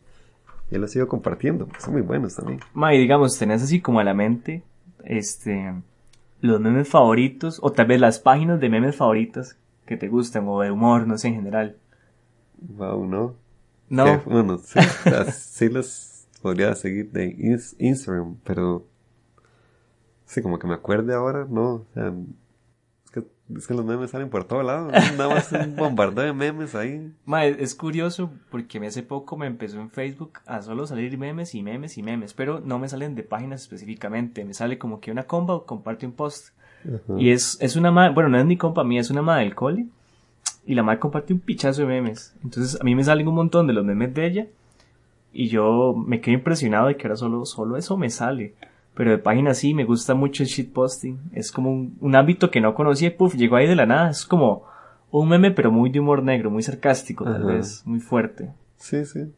y 0.69 0.77
los 0.77 0.91
sigo 0.91 1.07
compartiendo. 1.07 1.69
Son 1.79 1.93
muy 1.93 2.01
buenos 2.01 2.35
también. 2.35 2.59
Ma, 2.73 2.93
y 2.93 2.99
digamos, 2.99 3.37
tenés 3.39 3.63
así 3.63 3.79
como 3.79 4.01
a 4.01 4.03
la 4.03 4.13
mente, 4.13 4.61
este, 5.05 5.73
los 6.41 6.59
memes 6.59 6.87
favoritos, 6.87 7.59
o 7.61 7.71
tal 7.71 7.87
vez 7.87 7.99
las 7.99 8.19
páginas 8.19 8.59
de 8.59 8.69
memes 8.69 8.95
favoritas 8.95 9.57
que 9.85 9.97
te 9.97 10.07
gustan, 10.07 10.47
o 10.47 10.61
de 10.61 10.71
humor, 10.71 11.07
no 11.07 11.17
sé, 11.17 11.29
en 11.29 11.35
general. 11.35 11.77
Wow, 12.61 13.05
no. 13.05 13.35
No. 13.89 14.21
bueno, 14.25 14.59
sí, 14.59 14.79
sí 15.33 15.69
los 15.69 16.27
podría 16.41 16.75
seguir 16.75 17.11
de 17.11 17.35
Instagram, 17.79 18.37
pero 18.43 18.85
sí, 20.25 20.41
como 20.41 20.59
que 20.59 20.67
me 20.67 20.75
acuerde 20.75 21.13
ahora, 21.13 21.47
no, 21.49 21.73
o 21.73 21.85
sea, 21.93 22.13
es 23.55 23.65
que 23.65 23.73
los 23.73 23.83
memes 23.83 24.11
salen 24.11 24.29
por 24.29 24.43
todo 24.43 24.61
lado. 24.61 24.91
Nada 24.91 25.29
más 25.29 25.51
un 25.51 25.75
bombardeo 25.75 26.25
de 26.25 26.33
memes 26.33 26.75
ahí. 26.75 27.11
Ma, 27.25 27.45
es, 27.45 27.73
curioso 27.73 28.31
porque 28.51 28.85
hace 28.85 29.01
poco 29.01 29.37
me 29.37 29.47
empezó 29.47 29.79
en 29.79 29.89
Facebook 29.89 30.39
a 30.45 30.61
solo 30.61 30.85
salir 30.85 31.17
memes 31.17 31.55
y 31.55 31.63
memes 31.63 31.97
y 31.97 32.03
memes, 32.03 32.33
pero 32.33 32.59
no 32.59 32.77
me 32.77 32.87
salen 32.87 33.15
de 33.15 33.23
páginas 33.23 33.61
específicamente. 33.61 34.45
Me 34.45 34.53
sale 34.53 34.77
como 34.77 34.99
que 34.99 35.11
una 35.11 35.23
compa 35.23 35.63
comparte 35.65 36.05
un 36.05 36.11
post. 36.11 36.49
Y 37.17 37.31
es, 37.31 37.57
es 37.59 37.75
una 37.75 37.91
madre, 37.91 38.13
bueno, 38.13 38.29
no 38.29 38.39
es 38.39 38.45
mi 38.45 38.55
compa 38.55 38.83
mía, 38.83 39.01
es 39.01 39.09
una 39.09 39.21
madre 39.21 39.45
del 39.45 39.55
cole. 39.55 39.87
Y 40.65 40.75
la 40.75 40.83
madre 40.83 40.99
comparte 40.99 41.33
un 41.33 41.39
pichazo 41.39 41.81
de 41.81 41.87
memes. 41.87 42.35
Entonces 42.43 42.79
a 42.79 42.83
mí 42.83 42.93
me 42.93 43.03
salen 43.03 43.27
un 43.27 43.35
montón 43.35 43.65
de 43.65 43.73
los 43.73 43.83
memes 43.83 44.13
de 44.13 44.27
ella. 44.27 44.47
Y 45.33 45.47
yo 45.47 45.95
me 45.95 46.21
quedé 46.21 46.35
impresionado 46.35 46.87
de 46.87 46.97
que 46.97 47.07
ahora 47.07 47.15
solo, 47.15 47.45
solo 47.45 47.77
eso 47.77 47.97
me 47.97 48.09
sale. 48.09 48.53
Pero 48.99 49.11
de 49.11 49.17
página 49.17 49.53
sí, 49.53 49.73
me 49.73 49.85
gusta 49.85 50.13
mucho 50.13 50.43
el 50.43 50.49
shitposting. 50.49 51.17
Es 51.31 51.53
como 51.53 51.71
un, 51.71 52.15
ámbito 52.17 52.51
que 52.51 52.59
no 52.59 52.75
conocía 52.75 53.07
y 53.07 53.11
puff, 53.11 53.33
llegó 53.33 53.55
ahí 53.55 53.65
de 53.65 53.77
la 53.77 53.85
nada. 53.85 54.09
Es 54.09 54.25
como 54.25 54.65
un 55.09 55.29
meme, 55.29 55.51
pero 55.51 55.71
muy 55.71 55.89
de 55.89 56.01
humor 56.01 56.21
negro, 56.21 56.51
muy 56.51 56.63
sarcástico, 56.63 57.23
tal 57.23 57.45
vez, 57.45 57.81
muy 57.85 58.01
fuerte. 58.01 58.51
Sí, 58.75 59.05
sí. 59.05 59.31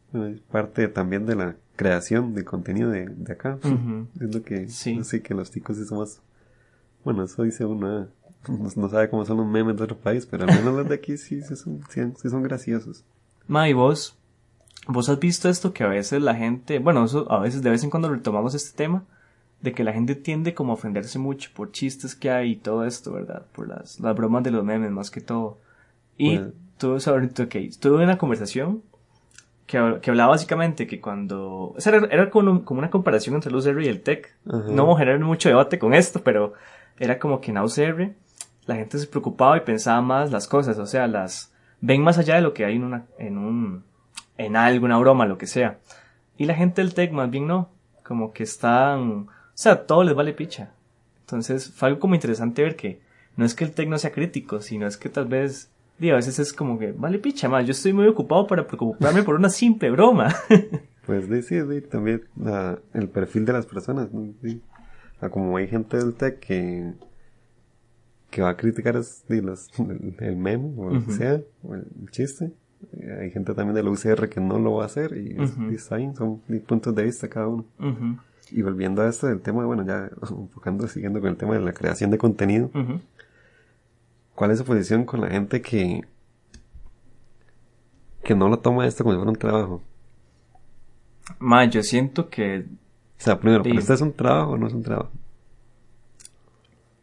Parte 0.49 0.87
también 0.87 1.27
de 1.27 1.35
la 1.35 1.55
creación 1.75 2.33
de 2.33 2.43
contenido 2.43 2.89
de, 2.89 3.05
de 3.05 3.33
acá. 3.33 3.59
Es 4.19 4.33
lo 4.33 4.41
que, 4.41 4.67
sí. 4.67 4.99
que 5.21 5.35
los 5.35 5.51
ticos 5.51 5.77
sí 5.77 5.85
somos, 5.85 6.21
bueno, 7.05 7.25
eso 7.25 7.43
dice 7.43 7.63
uno, 7.63 8.07
no, 8.75 8.89
sabe 8.89 9.11
cómo 9.11 9.25
son 9.25 9.37
los 9.37 9.45
memes 9.45 9.77
de 9.77 9.83
otro 9.83 9.97
país, 9.99 10.25
pero 10.25 10.45
al 10.45 10.55
menos 10.55 10.73
los 10.73 10.89
de 10.89 10.95
aquí 10.95 11.17
sí, 11.17 11.43
sí, 11.43 11.55
son, 11.55 11.81
sí, 11.87 12.29
son 12.31 12.41
graciosos. 12.41 13.03
Ma, 13.47 13.69
y 13.69 13.73
vos, 13.73 14.17
vos 14.87 15.07
has 15.07 15.19
visto 15.19 15.49
esto 15.49 15.71
que 15.71 15.83
a 15.83 15.87
veces 15.87 16.19
la 16.19 16.33
gente, 16.33 16.79
bueno, 16.79 17.05
eso, 17.05 17.31
a 17.31 17.39
veces 17.41 17.61
de 17.61 17.69
vez 17.69 17.83
en 17.83 17.91
cuando 17.91 18.09
retomamos 18.09 18.55
este 18.55 18.75
tema, 18.75 19.05
de 19.61 19.73
que 19.73 19.83
la 19.83 19.93
gente 19.93 20.15
tiende 20.15 20.53
como 20.53 20.71
a 20.71 20.75
ofenderse 20.75 21.19
mucho 21.19 21.51
por 21.53 21.71
chistes 21.71 22.15
que 22.15 22.31
hay 22.31 22.51
y 22.51 22.55
todo 22.55 22.85
esto, 22.85 23.13
¿verdad? 23.13 23.45
Por 23.53 23.67
las, 23.67 23.99
las 23.99 24.15
bromas 24.15 24.43
de 24.43 24.51
los 24.51 24.63
memes 24.63 24.91
más 24.91 25.11
que 25.11 25.21
todo. 25.21 25.59
Y 26.17 26.39
todo 26.77 26.97
eso 26.97 27.11
ahorita, 27.11 27.43
ok, 27.43 27.55
tuve 27.79 28.03
una 28.03 28.17
conversación 28.17 28.81
que, 29.67 29.99
que, 30.01 30.09
hablaba 30.09 30.31
básicamente 30.31 30.87
que 30.87 30.99
cuando... 30.99 31.73
O 31.75 31.75
sea, 31.77 31.93
era, 31.95 32.29
como, 32.29 32.65
como, 32.65 32.79
una 32.79 32.89
comparación 32.89 33.35
entre 33.35 33.51
el 33.51 33.55
UCR 33.55 33.81
y 33.83 33.87
el 33.87 34.01
TEC. 34.01 34.35
No 34.45 34.83
vamos 34.83 34.95
a 34.95 34.99
generar 34.99 35.19
mucho 35.19 35.49
debate 35.49 35.79
con 35.79 35.93
esto, 35.93 36.21
pero 36.23 36.53
era 36.99 37.19
como 37.19 37.39
que 37.39 37.51
en 37.51 37.59
UCR 37.59 38.13
la 38.65 38.75
gente 38.75 38.97
se 38.97 39.07
preocupaba 39.07 39.57
y 39.57 39.61
pensaba 39.61 40.01
más 40.01 40.31
las 40.31 40.47
cosas, 40.47 40.77
o 40.77 40.85
sea, 40.85 41.07
las... 41.07 41.53
Ven 41.79 42.03
más 42.03 42.19
allá 42.19 42.35
de 42.35 42.41
lo 42.41 42.53
que 42.53 42.65
hay 42.65 42.75
en 42.75 42.83
una... 42.83 43.05
en 43.17 43.37
un... 43.37 43.83
en 44.37 44.55
algo, 44.55 44.85
una 44.85 44.97
broma, 44.97 45.25
lo 45.25 45.37
que 45.37 45.47
sea. 45.47 45.79
Y 46.37 46.45
la 46.45 46.55
gente 46.55 46.81
del 46.81 46.93
TEC 46.93 47.11
más 47.11 47.29
bien 47.29 47.47
no. 47.47 47.69
Como 48.03 48.33
que 48.33 48.43
están 48.43 49.27
o 49.61 49.63
sea, 49.63 49.85
todo 49.85 50.03
les 50.03 50.15
vale 50.15 50.33
picha. 50.33 50.71
Entonces, 51.19 51.71
fue 51.75 51.89
algo 51.89 51.99
como 51.99 52.15
interesante 52.15 52.63
ver 52.63 52.75
que 52.75 52.99
no 53.37 53.45
es 53.45 53.53
que 53.53 53.63
el 53.63 53.73
tech 53.73 53.95
sea 53.97 54.11
crítico, 54.11 54.59
sino 54.59 54.87
es 54.87 54.97
que 54.97 55.07
tal 55.07 55.27
vez, 55.27 55.69
digo, 55.99 56.13
a 56.13 56.15
veces 56.15 56.39
es 56.39 56.51
como 56.51 56.79
que, 56.79 56.93
vale 56.93 57.19
picha, 57.19 57.47
más, 57.47 57.63
yo 57.67 57.71
estoy 57.73 57.93
muy 57.93 58.07
ocupado 58.07 58.47
para 58.47 58.65
preocuparme 58.65 59.21
por 59.21 59.35
una 59.35 59.49
simple 59.49 59.91
broma. 59.91 60.33
pues 61.05 61.27
sí, 61.45 61.61
sí, 61.61 61.81
también 61.81 62.23
el 62.95 63.07
perfil 63.09 63.45
de 63.45 63.53
las 63.53 63.67
personas, 63.67 64.09
como 65.29 65.57
hay 65.57 65.67
gente 65.67 65.95
del 65.95 66.15
tech 66.15 66.39
que, 66.39 66.93
que 68.31 68.41
va 68.41 68.49
a 68.49 68.57
criticar 68.57 68.95
el, 68.95 70.37
meme 70.37 70.73
o 70.75 70.89
lo 70.89 71.05
que 71.05 71.11
sea, 71.11 71.39
o 71.61 71.75
el, 71.75 71.85
chiste. 72.09 72.51
Hay 73.19 73.29
gente 73.29 73.53
también 73.53 73.75
del 73.75 73.89
UCR 73.89 74.27
que 74.27 74.41
no 74.41 74.57
lo 74.57 74.73
va 74.73 74.83
a 74.83 74.85
hacer 74.87 75.15
y 75.15 75.35
design, 75.69 76.15
son 76.15 76.39
puntos 76.65 76.95
de 76.95 77.03
vista 77.03 77.29
cada 77.29 77.47
uno. 77.47 77.65
Y 78.51 78.61
volviendo 78.61 79.01
a 79.01 79.09
esto 79.09 79.27
del 79.27 79.41
tema, 79.41 79.65
bueno, 79.65 79.85
ya 79.85 80.09
enfocando, 80.29 80.87
siguiendo 80.87 81.19
con 81.21 81.29
el 81.29 81.37
tema 81.37 81.53
de 81.55 81.61
la 81.61 81.73
creación 81.73 82.11
de 82.11 82.17
contenido, 82.17 82.69
¿cuál 84.35 84.51
es 84.51 84.59
su 84.59 84.65
posición 84.65 85.05
con 85.05 85.21
la 85.21 85.29
gente 85.29 85.61
que, 85.61 86.01
que 88.23 88.35
no 88.35 88.49
lo 88.49 88.59
toma 88.59 88.85
esto 88.85 89.03
como 89.03 89.13
si 89.13 89.17
fuera 89.17 89.31
un 89.31 89.37
trabajo? 89.37 89.81
Ma, 91.39 91.65
yo 91.65 91.81
siento 91.83 92.29
que... 92.29 92.59
O 92.59 93.23
sea, 93.23 93.39
primero, 93.39 93.63
¿esto 93.63 93.93
es 93.93 94.01
un 94.01 94.13
trabajo 94.13 94.51
o 94.51 94.57
no 94.57 94.67
es 94.67 94.73
un 94.73 94.83
trabajo? 94.83 95.11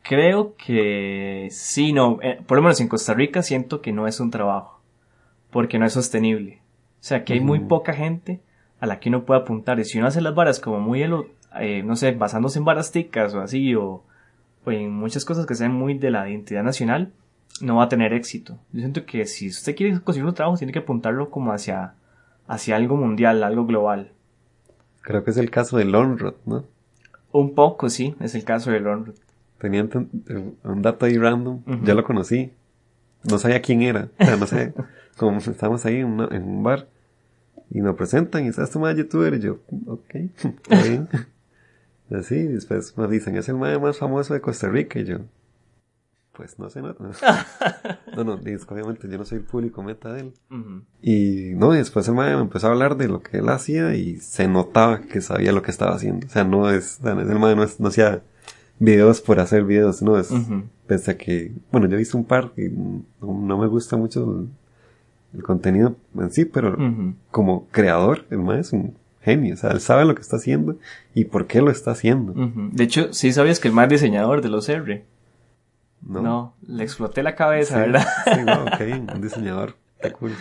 Creo 0.02 0.54
que 0.56 1.48
sí, 1.50 1.92
no, 1.92 2.18
eh, 2.22 2.42
por 2.46 2.56
lo 2.56 2.62
menos 2.62 2.80
en 2.80 2.88
Costa 2.88 3.14
Rica 3.14 3.42
siento 3.42 3.82
que 3.82 3.92
no 3.92 4.06
es 4.06 4.20
un 4.20 4.30
trabajo, 4.30 4.80
porque 5.50 5.78
no 5.78 5.86
es 5.86 5.92
sostenible. 5.92 6.62
O 7.00 7.04
sea, 7.04 7.24
que 7.24 7.34
hay 7.34 7.40
muy 7.40 7.60
poca 7.60 7.92
gente 7.92 8.40
a 8.80 8.86
la 8.86 9.00
que 9.00 9.08
uno 9.08 9.24
puede 9.24 9.40
apuntar. 9.40 9.78
Y 9.78 9.84
si 9.84 9.98
uno 9.98 10.08
hace 10.08 10.20
las 10.20 10.34
varas 10.34 10.60
como 10.60 10.80
muy 10.80 11.02
eh, 11.60 11.82
no 11.82 11.96
sé, 11.96 12.12
basándose 12.12 12.58
en 12.58 12.64
barasticas 12.64 13.34
o 13.34 13.40
así, 13.40 13.74
o, 13.74 14.02
en 14.66 14.92
muchas 14.92 15.24
cosas 15.24 15.46
que 15.46 15.54
sean 15.54 15.72
muy 15.72 15.94
de 15.98 16.10
la 16.10 16.28
identidad 16.28 16.62
nacional, 16.62 17.12
no 17.60 17.76
va 17.76 17.84
a 17.84 17.88
tener 17.88 18.12
éxito. 18.12 18.58
Yo 18.72 18.80
siento 18.80 19.06
que 19.06 19.24
si 19.24 19.48
usted 19.48 19.74
quiere 19.74 20.00
conseguir 20.00 20.26
un 20.26 20.34
trabajo, 20.34 20.58
tiene 20.58 20.72
que 20.72 20.80
apuntarlo 20.80 21.30
como 21.30 21.52
hacia, 21.52 21.94
hacia 22.46 22.76
algo 22.76 22.96
mundial, 22.96 23.42
algo 23.42 23.64
global. 23.64 24.12
Creo 25.00 25.24
que 25.24 25.30
es 25.30 25.38
el 25.38 25.50
caso 25.50 25.78
de 25.78 25.86
Lonrod, 25.86 26.34
¿no? 26.44 26.64
Un 27.32 27.54
poco, 27.54 27.88
sí, 27.88 28.14
es 28.20 28.34
el 28.34 28.44
caso 28.44 28.70
de 28.70 28.80
Lonrod. 28.80 29.14
Tenía 29.58 29.82
un, 29.82 30.82
dato 30.82 31.06
ahí 31.06 31.16
random, 31.16 31.62
ya 31.82 31.94
lo 31.94 32.04
conocí. 32.04 32.52
No 33.28 33.38
sabía 33.38 33.60
quién 33.62 33.82
era, 33.82 34.08
o 34.20 34.24
sea, 34.24 34.36
no 34.36 34.46
sé, 34.46 34.74
como 35.16 35.38
estábamos 35.38 35.84
ahí 35.86 35.96
en, 35.96 36.20
en 36.30 36.42
un 36.42 36.62
bar 36.62 36.86
y 37.70 37.82
me 37.82 37.92
presentan 37.92 38.44
y 38.44 38.48
estás 38.48 38.70
tu 38.70 38.80
más 38.80 38.96
youtuber 38.96 39.34
y 39.34 39.40
yo, 39.40 39.58
ok, 39.86 40.14
bien. 40.70 41.08
Así, 42.10 42.42
después 42.44 42.96
me 42.96 43.06
dicen, 43.08 43.36
es 43.36 43.48
el 43.48 43.56
mae 43.56 43.78
más 43.78 43.98
famoso 43.98 44.34
de 44.34 44.40
Costa 44.40 44.68
Rica. 44.68 44.98
Y 44.98 45.04
yo, 45.04 45.18
pues 46.32 46.58
no 46.58 46.70
sé, 46.70 46.80
no. 46.80 46.94
No, 48.16 48.24
no, 48.24 48.34
obviamente 48.34 49.08
yo 49.08 49.18
no 49.18 49.24
soy 49.24 49.38
el 49.38 49.44
público 49.44 49.82
meta 49.82 50.12
de 50.12 50.20
él. 50.20 50.32
Y 51.02 51.52
no, 51.54 51.72
después 51.72 52.08
el 52.08 52.14
mae 52.14 52.34
me 52.34 52.42
empezó 52.42 52.66
a 52.68 52.70
hablar 52.70 52.96
de 52.96 53.08
lo 53.08 53.22
que 53.22 53.38
él 53.38 53.48
hacía 53.48 53.94
y 53.94 54.16
se 54.16 54.48
notaba 54.48 55.02
que 55.02 55.20
sabía 55.20 55.52
lo 55.52 55.62
que 55.62 55.70
estaba 55.70 55.94
haciendo. 55.94 56.26
O 56.26 56.30
sea, 56.30 56.44
no 56.44 56.70
es, 56.70 57.00
el 57.04 57.38
mae 57.38 57.54
no, 57.54 57.62
es, 57.62 57.78
no 57.78 57.88
hacía 57.88 58.22
videos 58.78 59.20
por 59.20 59.40
hacer 59.40 59.64
videos, 59.64 60.02
no 60.02 60.18
es. 60.18 60.32
Pese 60.86 61.12
a 61.12 61.18
que, 61.18 61.52
bueno, 61.70 61.86
yo 61.86 61.94
he 61.94 61.98
visto 61.98 62.16
un 62.16 62.24
par 62.24 62.52
y 62.56 62.68
no, 63.20 63.58
me 63.58 63.66
gusta 63.66 63.96
mucho 63.96 64.46
el, 65.34 65.42
contenido 65.42 65.96
en 66.16 66.30
sí, 66.30 66.44
pero 66.44 66.76
como 67.30 67.68
creador, 67.68 68.24
el 68.30 68.38
mae 68.38 68.60
es 68.60 68.72
un 68.72 68.96
genio, 69.22 69.54
o 69.54 69.56
sea, 69.56 69.70
él 69.70 69.80
sabe 69.80 70.04
lo 70.04 70.14
que 70.14 70.22
está 70.22 70.36
haciendo 70.36 70.78
y 71.14 71.24
por 71.24 71.46
qué 71.46 71.60
lo 71.60 71.70
está 71.70 71.92
haciendo. 71.92 72.32
De 72.72 72.84
hecho, 72.84 73.12
sí 73.12 73.32
sabías 73.32 73.60
que 73.60 73.68
el 73.68 73.74
más 73.74 73.88
diseñador 73.88 74.42
de 74.42 74.48
los 74.48 74.68
R. 74.68 75.04
No. 76.00 76.22
no 76.22 76.54
le 76.66 76.84
exploté 76.84 77.22
la 77.22 77.34
cabeza, 77.34 77.78
¿verdad? 77.78 78.06
Sí, 78.24 78.40
no, 78.44 78.64
ok, 78.66 79.14
un 79.14 79.20
diseñador. 79.20 79.74
Qué 80.00 80.12
cool. 80.12 80.32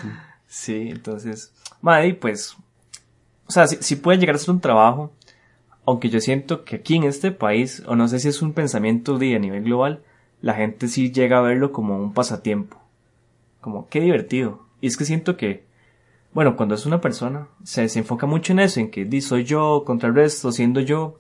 Sí, 0.46 0.90
entonces, 0.90 1.52
madre, 1.82 2.14
pues, 2.14 2.56
o 3.48 3.52
sea, 3.52 3.68
si, 3.68 3.96
puede 3.96 4.20
llegar 4.20 4.36
a 4.36 4.40
ser 4.40 4.52
un 4.52 4.62
trabajo, 4.62 5.12
aunque 5.86 6.10
yo 6.10 6.20
siento 6.20 6.64
que 6.64 6.78
aquí 6.78 6.96
en 6.96 7.04
este 7.04 7.32
país, 7.32 7.82
o 7.88 7.96
no 7.96 8.08
sé 8.08 8.20
si 8.20 8.28
es 8.28 8.42
un 8.42 8.54
pensamiento 8.54 9.18
de 9.18 9.36
a 9.36 9.40
nivel 9.40 9.64
global, 9.64 10.02
la 10.42 10.54
gente 10.54 10.88
sí 10.88 11.12
llega 11.12 11.40
a 11.40 11.42
verlo 11.42 11.72
como 11.72 11.98
un 11.98 12.14
pasatiempo. 12.14 12.78
Como, 13.62 13.88
qué 13.90 14.02
divertido. 14.02 14.66
Y 14.80 14.88
es 14.88 14.98
que 14.98 15.06
siento 15.06 15.38
que 15.38 15.64
bueno, 16.38 16.56
cuando 16.56 16.76
es 16.76 16.86
una 16.86 17.02
persona, 17.02 17.48
se, 17.64 17.86
enfoca 17.98 18.28
mucho 18.28 18.54
en 18.54 18.60
eso, 18.60 18.80
en 18.80 18.92
que 18.92 19.06
di, 19.06 19.22
soy 19.22 19.44
yo 19.44 19.82
contra 19.84 20.08
el 20.08 20.14
resto, 20.14 20.52
siendo 20.52 20.82
yo, 20.82 21.18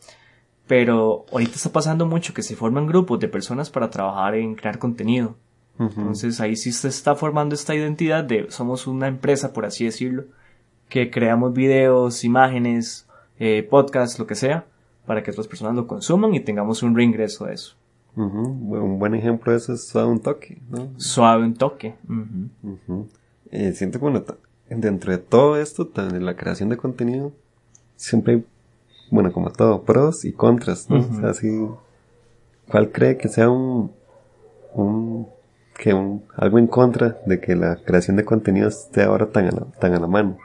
pero 0.67 1.25
ahorita 1.31 1.55
está 1.55 1.71
pasando 1.71 2.05
mucho 2.05 2.35
que 2.35 2.43
se 2.43 2.55
forman 2.55 2.85
grupos 2.85 3.19
de 3.19 3.27
personas 3.27 3.71
para 3.71 3.89
trabajar 3.89 4.35
en 4.35 4.53
crear 4.53 4.77
contenido. 4.77 5.35
Entonces 5.79 6.39
ahí 6.39 6.55
sí 6.55 6.71
se 6.71 6.89
está 6.89 7.15
formando 7.15 7.55
esta 7.55 7.73
identidad 7.73 8.25
de 8.25 8.51
somos 8.51 8.85
una 8.85 9.07
empresa, 9.07 9.53
por 9.53 9.65
así 9.65 9.85
decirlo, 9.85 10.25
que 10.87 11.09
creamos 11.09 11.51
videos, 11.51 12.23
imágenes, 12.23 13.07
eh, 13.39 13.63
podcasts, 13.67 14.19
lo 14.19 14.27
que 14.27 14.35
sea, 14.35 14.65
para 15.07 15.23
que 15.23 15.31
otras 15.31 15.47
personas 15.47 15.73
lo 15.73 15.87
consuman 15.87 16.35
y 16.35 16.41
tengamos 16.41 16.83
un 16.83 16.95
reingreso 16.95 17.45
de 17.45 17.55
eso. 17.55 17.75
Un 18.15 18.99
buen 18.99 19.15
ejemplo 19.15 19.51
de 19.51 19.57
eso 19.57 19.73
es 19.73 19.87
Suave 19.87 20.11
un 20.11 20.19
Toque, 20.19 20.61
¿no? 20.69 20.91
Suave 20.97 21.43
un 21.43 21.55
Toque. 21.55 21.95
Eh, 23.49 23.73
siento 23.73 23.97
que 23.97 24.03
bueno, 24.03 24.23
dentro 24.69 25.11
de 25.11 25.17
todo 25.17 25.57
esto, 25.57 25.85
de 25.85 26.19
la 26.19 26.35
creación 26.35 26.69
de 26.69 26.77
contenido, 26.77 27.31
siempre 27.95 28.35
hay, 28.35 28.45
bueno, 29.11 29.31
como 29.31 29.51
todo, 29.51 29.83
pros 29.83 30.25
y 30.25 30.33
contras, 30.33 30.89
¿no? 30.89 30.99
O 30.99 31.13
sea, 31.19 31.29
así, 31.29 31.47
¿cuál 32.69 32.91
cree 32.91 33.17
que 33.17 33.29
sea 33.29 33.49
un, 33.49 33.91
un 34.73 35.27
que 35.77 35.93
un, 35.93 36.23
algo 36.35 36.59
en 36.59 36.67
contra 36.67 37.17
de 37.25 37.39
que 37.39 37.55
la 37.55 37.77
creación 37.77 38.17
de 38.17 38.25
contenido 38.25 38.67
esté 38.67 39.03
ahora 39.03 39.27
tan 39.27 39.47
a 39.47 39.51
la, 39.51 39.65
tan 39.79 39.93
a 39.93 39.99
la 39.99 40.07
mano. 40.07 40.37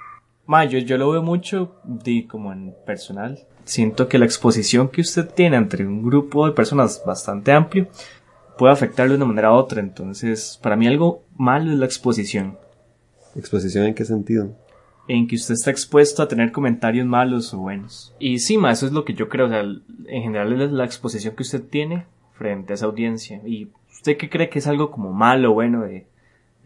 Ma, 0.47 0.64
yo, 0.64 0.79
yo 0.79 0.99
lo 0.99 1.11
veo 1.11 1.23
mucho 1.23 1.76
di, 1.85 2.26
como 2.26 2.52
en 2.52 2.75
personal. 2.85 3.38
Siento 3.64 4.09
que 4.09 4.19
la 4.19 4.25
exposición 4.25 4.88
que 4.88 5.00
usted 5.00 5.29
tiene 5.29 5.57
entre 5.57 5.87
un 5.87 6.02
grupo 6.02 6.47
de 6.47 6.52
personas 6.52 7.02
bastante 7.07 7.52
amplio 7.52 7.88
puede 8.59 8.73
afectarlo 8.73 9.12
de 9.12 9.17
una 9.17 9.26
manera 9.26 9.52
u 9.52 9.55
otra. 9.55 9.81
Entonces, 9.81 10.59
para 10.62 10.76
mí 10.76 10.87
algo 10.87 11.23
malo 11.37 11.73
es 11.73 11.79
la 11.79 11.87
exposición. 11.87 12.59
¿Exposición 13.35 13.87
en 13.87 13.95
qué 13.95 14.05
sentido? 14.05 14.57
En 15.09 15.27
que 15.27 15.37
usted 15.37 15.55
está 15.55 15.71
expuesto 15.71 16.23
a 16.23 16.29
tener 16.29 16.53
comentarios 16.53 17.07
malos 17.07 17.53
o 17.55 17.59
buenos. 17.59 18.15
Y 18.19 18.39
sí, 18.39 18.59
ma, 18.59 18.71
eso 18.71 18.87
es 18.87 18.93
lo 18.93 19.05
que 19.05 19.15
yo 19.15 19.29
creo. 19.29 19.47
O 19.47 19.49
sea, 19.49 19.61
en 19.61 20.23
general 20.23 20.61
es 20.61 20.71
la 20.71 20.85
exposición 20.85 21.35
que 21.35 21.43
usted 21.43 21.62
tiene 21.62 22.07
frente 22.35 22.73
a 22.73 22.75
esa 22.75 22.87
audiencia. 22.87 23.41
Y 23.45 23.71
¿Usted 24.03 24.17
qué 24.17 24.29
cree 24.29 24.51
que 24.51 24.59
es 24.59 24.67
algo 24.67 24.91
como 24.91 25.12
malo 25.12 25.53
o 25.53 25.55
bueno 25.55 25.83
de, 25.83 26.09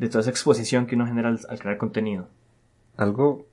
toda 0.09 0.21
esa 0.21 0.31
exposición 0.31 0.87
que 0.87 0.95
uno 0.95 1.07
genera 1.07 1.29
al, 1.29 1.59
crear 1.59 1.77
contenido? 1.77 2.29
Algo 2.97 3.47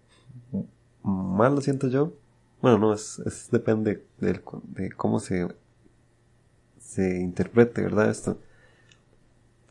malo 1.03 1.60
siento 1.60 1.89
yo. 1.89 2.13
Bueno, 2.62 2.77
no, 2.77 2.93
es, 2.93 3.50
depende 3.51 4.05
de, 4.20 4.41
cómo 4.96 5.20
se, 5.20 5.50
se 6.79 7.20
interprete, 7.20 7.82
¿verdad? 7.82 8.10
Esto. 8.10 8.39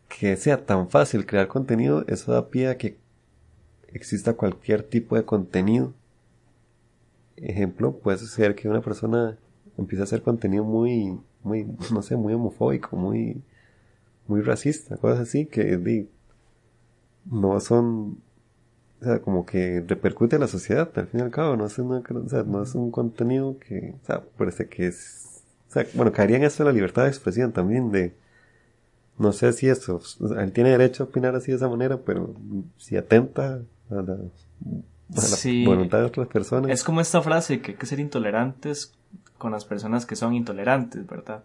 Que 0.09 0.37
sea 0.37 0.67
tan 0.67 0.91
fácil 0.91 1.25
crear 1.25 1.49
contenido, 1.49 2.05
eso 2.07 2.33
da 2.33 2.51
pie 2.51 2.69
a 2.69 2.77
que 2.77 2.99
exista 3.95 4.35
cualquier 4.35 4.83
tipo 4.83 5.17
de 5.17 5.25
contenido. 5.25 5.93
Ejemplo, 7.37 7.99
puede 7.99 8.19
ser 8.19 8.55
que 8.55 8.69
una 8.69 8.83
persona 8.83 9.39
empiece 9.79 10.03
a 10.03 10.05
hacer 10.05 10.23
contenido 10.23 10.65
muy, 10.65 11.19
muy, 11.43 11.67
no 11.93 12.03
sé, 12.03 12.17
muy 12.17 12.35
homofóbico, 12.35 12.97
muy, 12.97 13.43
muy 14.27 14.43
racista, 14.43 14.97
cosas 14.97 15.21
así 15.21 15.47
que 15.47 15.77
no 17.31 17.61
son, 17.61 18.19
o 19.01 19.05
sea, 19.05 19.21
como 19.21 19.47
que 19.47 19.85
repercute 19.87 20.37
en 20.37 20.41
la 20.41 20.49
sociedad, 20.49 20.91
al 20.95 21.07
fin 21.07 21.21
y 21.21 21.23
al 21.23 21.31
cabo, 21.31 21.57
no 21.57 21.67
es, 21.67 21.79
no 21.79 22.63
es 22.63 22.75
un 22.75 22.91
contenido 22.91 23.59
que, 23.59 23.95
o 24.03 24.07
sea, 24.07 24.23
parece 24.37 24.69
que 24.69 24.87
es, 24.87 25.43
o 25.69 25.73
sea, 25.73 25.87
bueno, 25.95 26.13
caería 26.13 26.37
en 26.37 26.45
eso 26.45 26.65
la 26.65 26.73
libertad 26.73 27.05
de 27.05 27.09
expresión 27.09 27.53
también, 27.53 27.91
de, 27.91 28.15
no 29.19 29.33
sé 29.33 29.53
si 29.53 29.69
eso, 29.69 30.01
él 30.39 30.53
tiene 30.53 30.71
derecho 30.71 31.05
a 31.05 31.07
opinar 31.07 31.35
así 31.35 31.53
de 31.53 31.57
esa 31.57 31.69
manera, 31.69 31.99
pero 31.99 32.35
si 32.77 32.97
atenta 32.97 33.63
a 33.93 34.03
la, 34.03 35.65
voluntad 35.67 35.99
de 35.99 36.05
otras 36.05 36.29
personas. 36.29 36.71
Es 36.71 36.85
como 36.85 37.01
esta 37.01 37.21
frase 37.23 37.61
que 37.61 37.73
hay 37.73 37.77
que 37.77 37.87
ser 37.87 38.01
intolerantes 38.01 38.93
con 39.39 39.53
las 39.53 39.65
personas 39.65 40.07
que 40.07 40.17
son 40.17 40.35
intolerantes, 40.35 41.07
¿verdad? 41.07 41.45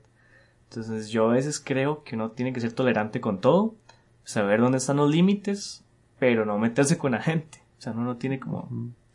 Entonces 0.69 1.09
yo 1.09 1.29
a 1.29 1.33
veces 1.33 1.61
creo 1.63 2.03
que 2.03 2.15
uno 2.15 2.31
tiene 2.31 2.53
que 2.53 2.59
ser 2.59 2.73
tolerante 2.73 3.21
con 3.21 3.39
todo, 3.39 3.75
saber 4.23 4.59
dónde 4.59 4.77
están 4.77 4.97
los 4.97 5.09
límites, 5.09 5.83
pero 6.19 6.45
no 6.45 6.57
meterse 6.57 6.97
con 6.97 7.13
la 7.13 7.21
gente. 7.21 7.59
O 7.77 7.81
sea, 7.81 7.93
uno 7.93 8.03
no 8.03 8.17
tiene 8.17 8.39
como 8.39 8.69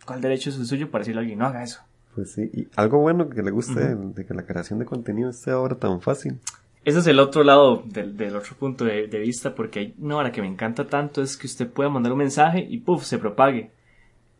cuál 0.07 0.21
derecho 0.21 0.51
es 0.51 0.57
el 0.57 0.67
suyo 0.67 0.91
para 0.91 1.03
decirle 1.03 1.21
a 1.21 1.23
alguien, 1.23 1.39
no 1.39 1.47
haga 1.47 1.62
eso. 1.62 1.83
Pues 2.15 2.33
sí, 2.33 2.51
y 2.53 2.69
algo 2.77 2.99
bueno 2.99 3.29
que 3.29 3.43
le 3.43 3.51
guste 3.51 3.95
de 3.95 4.27
que 4.27 4.35
la 4.35 4.45
creación 4.45 4.78
de 4.78 4.85
contenido 4.85 5.30
esté 5.30 5.50
ahora 5.50 5.76
tan 5.76 6.00
fácil. 6.00 6.39
Ese 6.84 6.99
es 6.99 7.06
el 7.06 7.21
otro 7.21 7.45
lado 7.45 7.84
del, 7.86 8.16
del 8.16 8.34
otro 8.34 8.56
punto 8.56 8.84
de, 8.84 9.06
vista, 9.21 9.54
porque 9.54 9.78
hay 9.78 9.95
una 9.99 10.16
hora 10.16 10.32
que 10.32 10.42
me 10.42 10.49
encanta 10.49 10.86
tanto 10.86 11.23
es 11.23 11.36
que 11.36 11.47
usted 11.47 11.71
pueda 11.71 11.88
mandar 11.88 12.12
un 12.12 12.18
mensaje 12.18 12.66
y 12.68 12.78
puff, 12.78 13.04
se 13.04 13.18
propague. 13.18 13.71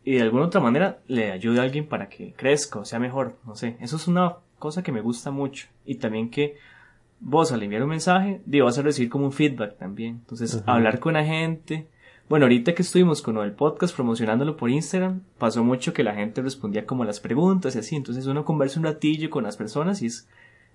Y 0.03 0.15
de 0.15 0.21
alguna 0.21 0.47
otra 0.47 0.59
manera 0.59 0.99
le 1.07 1.31
ayude 1.31 1.61
a 1.61 1.63
alguien 1.63 1.87
para 1.87 2.09
que 2.09 2.33
crezca 2.33 2.79
o 2.79 2.85
sea 2.85 2.99
mejor, 2.99 3.37
no 3.45 3.55
sé. 3.55 3.77
Eso 3.79 3.95
es 3.95 4.07
una 4.09 4.35
cosa 4.59 4.83
que 4.83 4.91
me 4.91 4.99
gusta 4.99 5.31
mucho. 5.31 5.67
Y 5.85 5.95
también 5.95 6.29
que 6.29 6.57
vos 7.21 7.53
al 7.53 7.63
enviar 7.63 7.83
un 7.83 7.89
mensaje, 7.89 8.41
digo, 8.45 8.65
vas 8.65 8.77
a 8.77 8.81
recibir 8.81 9.09
como 9.09 9.25
un 9.25 9.31
feedback 9.31 9.77
también. 9.77 10.15
Entonces, 10.15 10.61
hablar 10.65 10.99
con 10.99 11.13
la 11.13 11.23
gente. 11.23 11.87
Bueno, 12.27 12.45
ahorita 12.45 12.73
que 12.73 12.81
estuvimos 12.81 13.21
con 13.21 13.37
el 13.37 13.53
podcast 13.53 13.95
promocionándolo 13.95 14.57
por 14.57 14.69
Instagram, 14.69 15.21
pasó 15.37 15.63
mucho 15.63 15.93
que 15.93 16.03
la 16.03 16.15
gente 16.15 16.41
respondía 16.41 16.85
como 16.85 17.05
las 17.05 17.21
preguntas 17.21 17.75
y 17.75 17.79
así. 17.79 17.95
Entonces 17.95 18.25
uno 18.27 18.43
conversa 18.43 18.79
un 18.79 18.85
ratillo 18.85 19.29
con 19.29 19.43
las 19.43 19.55
personas 19.55 20.01
y 20.01 20.07
es, 20.07 20.27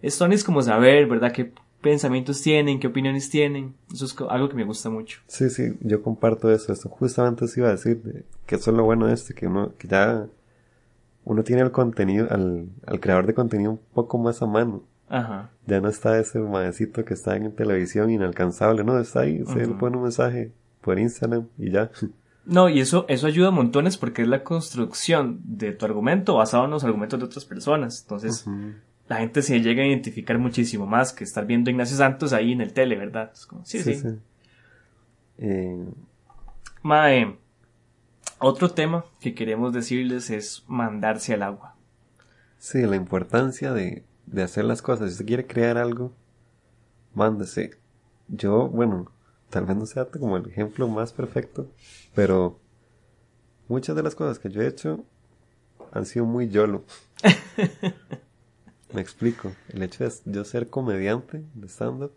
esto 0.02 0.26
es 0.26 0.44
como 0.44 0.62
saber, 0.62 1.06
¿verdad? 1.06 1.32
Qué 1.32 1.52
pensamientos 1.80 2.42
tienen, 2.42 2.80
qué 2.80 2.86
opiniones 2.86 3.30
tienen. 3.30 3.74
Eso 3.92 4.04
es 4.06 4.16
algo 4.28 4.48
que 4.48 4.56
me 4.56 4.64
gusta 4.64 4.90
mucho. 4.90 5.20
Sí, 5.26 5.50
sí, 5.50 5.76
yo 5.80 6.02
comparto 6.02 6.50
eso. 6.50 6.72
Esto 6.72 6.88
justamente 6.88 7.44
os 7.44 7.56
iba 7.56 7.68
a 7.68 7.72
decir 7.72 8.24
que 8.46 8.56
eso 8.56 8.70
es 8.70 8.76
lo 8.76 8.84
bueno 8.84 9.06
de 9.06 9.14
este, 9.14 9.34
que 9.34 9.46
uno, 9.46 9.72
que 9.78 9.88
ya 9.88 10.26
uno 11.24 11.44
tiene 11.44 11.62
el 11.62 11.70
contenido, 11.70 12.26
al, 12.30 12.68
al 12.86 13.00
creador 13.00 13.26
de 13.26 13.34
contenido 13.34 13.72
un 13.72 13.80
poco 13.94 14.18
más 14.18 14.42
a 14.42 14.46
mano. 14.46 14.82
Ajá. 15.08 15.50
Ya 15.66 15.80
no 15.80 15.88
está 15.88 16.18
ese 16.18 16.38
maecito 16.38 17.04
que 17.04 17.14
está 17.14 17.36
en 17.36 17.52
televisión 17.52 18.10
inalcanzable, 18.10 18.84
no, 18.84 18.98
está 18.98 19.20
ahí, 19.20 19.44
se 19.46 19.66
le 19.66 19.68
pone 19.68 19.96
un 19.96 20.02
mensaje 20.04 20.52
por 20.80 20.98
Instagram 20.98 21.46
y 21.58 21.70
ya. 21.70 21.90
No, 22.44 22.68
y 22.68 22.80
eso, 22.80 23.04
eso 23.08 23.26
ayuda 23.26 23.48
a 23.48 23.50
montones 23.50 23.96
porque 23.98 24.22
es 24.22 24.28
la 24.28 24.42
construcción 24.42 25.40
de 25.44 25.72
tu 25.72 25.84
argumento 25.84 26.34
basado 26.34 26.64
en 26.64 26.70
los 26.70 26.84
argumentos 26.84 27.18
de 27.18 27.26
otras 27.26 27.44
personas. 27.44 28.02
Entonces, 28.02 28.46
la 29.08 29.16
gente 29.16 29.42
se 29.42 29.60
llega 29.60 29.82
a 29.82 29.86
identificar 29.86 30.38
muchísimo 30.38 30.86
más 30.86 31.12
que 31.12 31.24
estar 31.24 31.46
viendo 31.46 31.70
a 31.70 31.72
Ignacio 31.72 31.96
Santos 31.96 32.32
ahí 32.32 32.52
en 32.52 32.60
el 32.60 32.72
tele, 32.72 32.96
¿verdad? 32.96 33.32
sí, 33.64 33.82
sí. 33.82 34.02
Eh, 35.38 35.86
Mae, 36.82 37.36
otro 38.38 38.70
tema 38.70 39.04
que 39.20 39.34
queremos 39.34 39.72
decirles 39.72 40.30
es 40.30 40.64
mandarse 40.66 41.34
al 41.34 41.42
agua. 41.42 41.74
Sí, 42.58 42.82
la 42.82 42.96
importancia 42.96 43.72
de, 43.72 44.04
de 44.26 44.42
hacer 44.42 44.64
las 44.64 44.82
cosas. 44.82 45.08
Si 45.08 45.12
usted 45.12 45.26
quiere 45.26 45.46
crear 45.46 45.78
algo, 45.78 46.12
mándese. 47.14 47.78
Yo, 48.28 48.68
bueno, 48.68 49.10
tal 49.48 49.64
vez 49.64 49.76
no 49.76 49.86
sea 49.86 50.04
como 50.06 50.36
el 50.36 50.46
ejemplo 50.48 50.86
más 50.86 51.12
perfecto, 51.12 51.70
pero 52.14 52.58
muchas 53.68 53.96
de 53.96 54.02
las 54.02 54.14
cosas 54.14 54.38
que 54.38 54.50
yo 54.50 54.60
he 54.60 54.66
hecho 54.66 55.04
han 55.92 56.04
sido 56.04 56.26
muy 56.26 56.48
yolo. 56.48 56.84
Me 58.92 59.00
explico. 59.00 59.52
El 59.68 59.82
hecho 59.82 60.04
de 60.04 60.12
yo 60.26 60.44
ser 60.44 60.68
comediante 60.68 61.44
de 61.54 61.68
stand-up, 61.68 62.12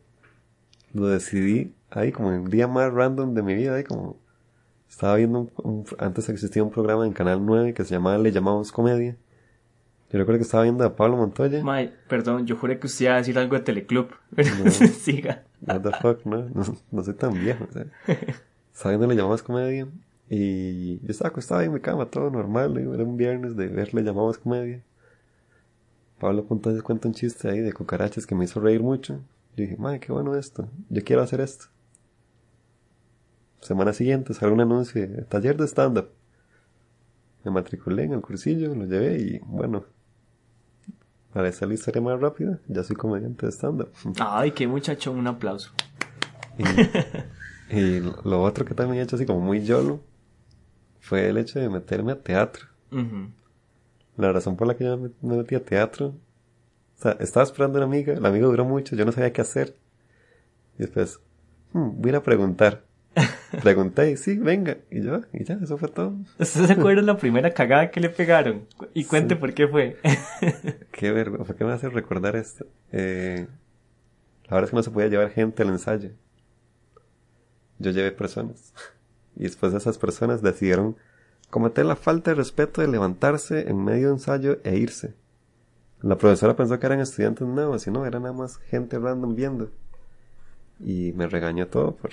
lo 0.93 1.07
decidí 1.07 1.73
ahí 1.89 2.11
como 2.11 2.31
el 2.31 2.49
día 2.49 2.67
más 2.67 2.91
random 2.91 3.33
de 3.33 3.41
mi 3.41 3.55
vida, 3.55 3.75
ahí 3.75 3.83
como 3.83 4.17
estaba 4.89 5.15
viendo 5.15 5.49
antes 5.99 6.27
existía 6.27 6.63
un 6.63 6.71
programa 6.71 7.05
en 7.05 7.13
Canal 7.13 7.45
9 7.45 7.73
que 7.73 7.85
se 7.85 7.95
llamaba 7.95 8.17
Le 8.17 8.31
llamamos 8.31 8.73
comedia 8.73 9.15
yo 10.11 10.19
recuerdo 10.19 10.39
que 10.39 10.43
estaba 10.43 10.63
viendo 10.63 10.83
a 10.83 10.93
Pablo 10.93 11.15
Montoya. 11.15 11.63
May, 11.63 11.93
perdón, 12.09 12.45
yo 12.45 12.57
juré 12.57 12.77
que 12.79 12.87
usted 12.87 13.05
iba 13.05 13.13
a 13.13 13.17
decir 13.19 13.39
algo 13.39 13.55
de 13.55 13.61
Teleclub. 13.61 14.09
Pero 14.35 14.49
no, 14.61 14.69
siga. 14.71 15.43
What 15.65 15.81
the 15.81 15.91
fuck, 16.01 16.25
no, 16.25 16.49
no, 16.91 17.03
soy 17.03 17.13
tan 17.13 17.33
viejo. 17.33 17.65
¿sabes? 17.71 17.87
Estaba 18.73 18.89
viendo 18.89 19.07
Le 19.07 19.15
Llamamos 19.15 19.41
Comedia. 19.41 19.87
Y 20.29 20.99
yo 20.99 21.11
estaba 21.11 21.29
acostado 21.29 21.61
en 21.61 21.73
mi 21.73 21.79
cama, 21.79 22.07
todo 22.07 22.29
normal. 22.29 22.77
Era 22.77 23.03
un 23.05 23.15
viernes 23.15 23.55
de 23.55 23.67
ver 23.67 23.93
Le 23.93 24.03
Llamamos 24.03 24.37
Comedia. 24.37 24.81
Pablo 26.21 26.45
Montoya 26.47 26.83
cuenta 26.83 27.07
un 27.07 27.15
chiste 27.15 27.49
ahí 27.49 27.61
de 27.61 27.73
cucarachas 27.73 28.27
que 28.27 28.35
me 28.35 28.45
hizo 28.45 28.59
reír 28.59 28.83
mucho. 28.83 29.15
Yo 29.57 29.63
dije, 29.63 29.75
madre, 29.77 29.99
qué 29.99 30.13
bueno 30.13 30.35
esto. 30.35 30.69
Yo 30.87 31.03
quiero 31.03 31.23
hacer 31.23 31.41
esto. 31.41 31.65
Semana 33.59 33.91
siguiente 33.91 34.35
salió 34.35 34.53
un 34.53 34.61
anuncio 34.61 35.01
de 35.01 35.23
taller 35.23 35.57
de 35.57 35.65
stand-up. 35.65 36.09
Me 37.43 37.49
matriculé 37.49 38.03
en 38.03 38.13
el 38.13 38.21
cursillo, 38.21 38.75
lo 38.75 38.85
llevé 38.85 39.19
y 39.19 39.39
bueno, 39.39 39.85
para 41.33 41.49
esa 41.49 41.65
la 41.65 41.73
historia 41.73 42.03
más 42.03 42.19
rápida, 42.19 42.59
ya 42.67 42.83
soy 42.83 42.95
comediante 42.95 43.47
de 43.47 43.51
stand-up. 43.51 43.89
Ay, 44.19 44.51
qué 44.51 44.67
muchacho, 44.67 45.11
un 45.11 45.25
aplauso. 45.25 45.71
Y, 47.71 47.99
lo 47.99 48.43
otro 48.43 48.63
que 48.63 48.75
también 48.75 48.99
he 48.99 49.03
hecho 49.03 49.15
así 49.15 49.25
como 49.25 49.39
muy 49.39 49.63
yolo 49.63 50.01
fue 50.99 51.29
el 51.29 51.37
hecho 51.39 51.59
de 51.59 51.67
meterme 51.67 52.11
a 52.11 52.21
teatro. 52.21 52.67
La 54.21 54.31
razón 54.31 54.55
por 54.55 54.67
la 54.67 54.77
que 54.77 54.83
yo 54.83 54.97
me, 54.97 55.09
metí 55.35 55.55
a 55.55 55.63
teatro, 55.65 56.09
o 56.09 57.01
sea, 57.01 57.17
estaba 57.19 57.43
esperando 57.43 57.79
a 57.79 57.85
una 57.85 57.91
amiga, 57.91 58.13
la 58.19 58.29
amiga 58.29 58.45
duró 58.45 58.65
mucho, 58.65 58.95
yo 58.95 59.03
no 59.03 59.11
sabía 59.11 59.33
qué 59.33 59.41
hacer. 59.41 59.75
Y 60.77 60.83
después, 60.83 61.19
hmm, 61.73 61.89
voy 61.99 62.13
a 62.13 62.21
preguntar. 62.21 62.83
Pregunté 63.63 64.11
y 64.11 64.17
sí, 64.17 64.37
venga. 64.37 64.77
Y 64.91 65.01
yo, 65.01 65.21
y 65.33 65.43
ya, 65.43 65.55
eso 65.55 65.75
fue 65.79 65.89
todo. 65.89 66.13
¿Usted 66.37 66.67
se 66.67 66.73
acuerda 66.73 67.01
de 67.01 67.07
la 67.07 67.17
primera 67.17 67.51
cagada 67.51 67.89
que 67.89 67.99
le 67.99 68.09
pegaron? 68.09 68.67
Y 68.93 69.05
cuente 69.05 69.35
por 69.35 69.55
qué 69.55 69.67
fue. 69.67 69.97
qué 70.91 71.11
vergüenza, 71.11 71.45
¿por 71.45 71.55
qué 71.55 71.65
me 71.65 71.73
hace 71.73 71.89
recordar 71.89 72.35
esto? 72.35 72.67
Eh, 72.91 73.47
la 74.45 74.55
verdad 74.55 74.65
es 74.65 74.69
que 74.69 74.75
no 74.75 74.83
se 74.83 74.91
podía 74.91 75.07
llevar 75.07 75.31
gente 75.31 75.63
al 75.63 75.69
ensayo. 75.69 76.11
yo 77.79 77.89
llevé 77.89 78.11
personas. 78.11 78.73
Y 79.33 79.43
después 79.43 79.73
esas 79.73 79.97
personas 79.97 80.41
decidieron 80.41 80.97
cometer 81.51 81.85
la 81.85 81.95
falta 81.95 82.31
de 82.31 82.35
respeto 82.35 82.81
de 82.81 82.87
levantarse 82.87 83.69
en 83.69 83.83
medio 83.83 84.07
de 84.07 84.13
ensayo 84.13 84.59
e 84.63 84.77
irse. 84.77 85.13
La 86.01 86.17
profesora 86.17 86.55
pensó 86.55 86.79
que 86.79 86.85
eran 86.87 87.01
estudiantes 87.01 87.47
nuevos 87.47 87.85
y 87.85 87.91
no, 87.91 88.05
era 88.07 88.19
nada 88.19 88.33
más 88.33 88.57
gente 88.57 88.97
random 88.97 89.35
viendo. 89.35 89.69
Y 90.79 91.11
me 91.11 91.27
regañó 91.27 91.67
todo 91.67 91.95
por, 91.95 92.11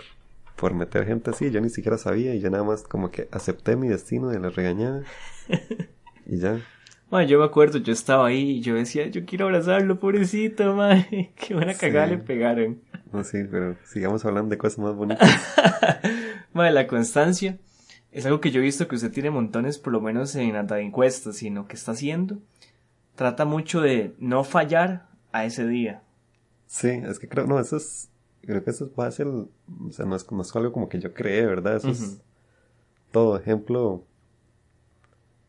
por 0.56 0.74
meter 0.74 1.06
gente 1.06 1.30
así. 1.30 1.50
Yo 1.50 1.60
ni 1.62 1.70
siquiera 1.70 1.96
sabía 1.96 2.34
y 2.34 2.40
yo 2.40 2.50
nada 2.50 2.64
más 2.64 2.82
como 2.82 3.10
que 3.10 3.28
acepté 3.30 3.76
mi 3.76 3.88
destino 3.88 4.28
de 4.28 4.40
la 4.40 4.50
regañada. 4.50 5.04
y 6.26 6.38
ya. 6.38 6.60
Bueno, 7.08 7.26
yo 7.26 7.38
me 7.38 7.46
acuerdo, 7.46 7.78
yo 7.78 7.94
estaba 7.94 8.26
ahí 8.26 8.58
y 8.58 8.60
yo 8.60 8.74
decía, 8.74 9.06
yo 9.06 9.24
quiero 9.24 9.46
abrazarlo, 9.46 9.98
pobrecito, 9.98 10.74
madre. 10.74 11.32
Qué 11.36 11.54
buena 11.54 11.72
cagada 11.74 12.08
le 12.08 12.18
pegaron. 12.18 12.82
No, 13.10 13.24
sí, 13.24 13.38
pero 13.50 13.76
sigamos 13.86 14.22
hablando 14.26 14.50
de 14.50 14.58
cosas 14.58 14.80
más 14.80 14.94
bonitas. 14.94 15.30
madre, 16.52 16.72
la 16.72 16.86
constancia 16.86 17.56
es 18.10 18.24
algo 18.26 18.40
que 18.40 18.50
yo 18.50 18.60
he 18.60 18.64
visto 18.64 18.88
que 18.88 18.96
usted 18.96 19.12
tiene 19.12 19.30
montones, 19.30 19.78
por 19.78 19.92
lo 19.92 20.00
menos 20.00 20.34
en 20.34 20.54
la 20.54 20.80
encuestas, 20.80 21.36
sino 21.36 21.66
que 21.68 21.76
está 21.76 21.92
haciendo. 21.92 22.38
Trata 23.14 23.44
mucho 23.44 23.80
de 23.80 24.14
no 24.18 24.44
fallar 24.44 25.08
a 25.32 25.44
ese 25.44 25.66
día. 25.66 26.02
Sí, 26.66 26.88
es 26.88 27.18
que 27.18 27.28
creo, 27.28 27.46
no, 27.46 27.58
eso 27.58 27.76
es, 27.76 28.10
creo 28.42 28.62
que 28.62 28.70
eso 28.70 28.86
es 28.86 28.92
fácil, 28.92 29.26
o 29.26 29.92
sea, 29.92 30.06
no 30.06 30.16
es, 30.16 30.30
no 30.30 30.42
es 30.42 30.56
algo 30.56 30.72
como 30.72 30.88
que 30.88 31.00
yo 31.00 31.12
creé, 31.12 31.46
¿verdad? 31.46 31.76
Eso 31.76 31.90
es 31.90 32.20
todo. 33.10 33.36
Ejemplo, 33.36 34.04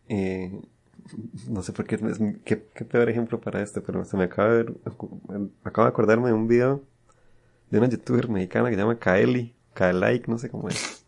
eh, 0.07 0.61
no 1.47 1.61
sé 1.61 1.71
por 1.73 1.85
qué, 1.85 1.95
es, 1.95 2.19
qué, 2.43 2.57
peor 2.57 3.09
ejemplo 3.09 3.39
para 3.39 3.61
este, 3.61 3.81
pero 3.81 4.03
se 4.05 4.17
me 4.17 4.25
acaba 4.25 4.53
de, 4.53 4.73
acabo 5.63 5.85
de 5.85 5.89
acordarme 5.89 6.27
de 6.27 6.33
un 6.33 6.47
video 6.47 6.81
de 7.69 7.77
una 7.77 7.87
youtuber 7.87 8.29
mexicana 8.29 8.69
que 8.69 8.75
se 8.75 8.81
llama 8.81 8.97
Kaeli, 8.97 9.55
Kaelike, 9.73 10.27
no 10.27 10.37
sé 10.37 10.49
cómo 10.49 10.69
es. 10.69 10.98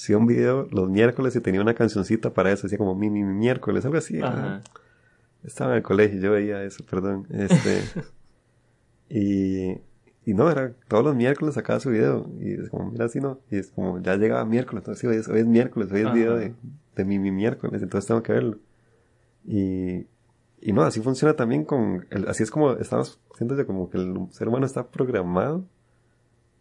Hacía 0.00 0.16
un 0.16 0.24
video 0.24 0.66
los 0.70 0.88
miércoles 0.88 1.36
y 1.36 1.42
tenía 1.42 1.60
una 1.60 1.74
cancioncita 1.74 2.32
para 2.32 2.50
eso, 2.50 2.62
decía 2.62 2.78
como 2.78 2.94
mi, 2.94 3.10
mi, 3.10 3.22
miércoles, 3.22 3.84
algo 3.84 3.98
así. 3.98 4.18
Estaba 5.44 5.72
en 5.72 5.76
el 5.76 5.82
colegio, 5.82 6.18
yo 6.18 6.32
veía 6.32 6.64
eso, 6.64 6.82
perdón. 6.88 7.26
Este, 7.28 7.82
y, 9.10 9.72
y 10.24 10.32
no, 10.32 10.50
era 10.50 10.72
todos 10.88 11.04
los 11.04 11.14
miércoles 11.14 11.54
sacaba 11.54 11.80
su 11.80 11.90
video. 11.90 12.30
Y 12.40 12.54
es 12.54 12.70
como, 12.70 12.90
mira, 12.90 13.04
así 13.04 13.20
no. 13.20 13.40
Y 13.50 13.58
es 13.58 13.72
como, 13.72 14.00
ya 14.00 14.16
llegaba 14.16 14.46
miércoles, 14.46 14.84
entonces 14.84 15.04
hoy 15.04 15.16
es, 15.16 15.28
hoy 15.28 15.40
es 15.40 15.46
miércoles, 15.46 15.92
hoy 15.92 16.00
es 16.00 16.12
video 16.14 16.34
de, 16.34 16.54
de 16.96 17.04
mi, 17.04 17.18
mi 17.18 17.30
miércoles, 17.30 17.82
entonces 17.82 18.08
tengo 18.08 18.22
que 18.22 18.32
verlo. 18.32 18.56
Y, 19.44 20.06
y 20.62 20.72
no, 20.72 20.80
así 20.80 21.02
funciona 21.02 21.34
también 21.34 21.66
con, 21.66 22.06
el, 22.08 22.26
así 22.26 22.42
es 22.42 22.50
como 22.50 22.72
estamos 22.72 23.20
siendo 23.36 23.66
como 23.66 23.90
que 23.90 23.98
el 23.98 24.28
ser 24.30 24.48
humano 24.48 24.64
está 24.64 24.86
programado 24.86 25.66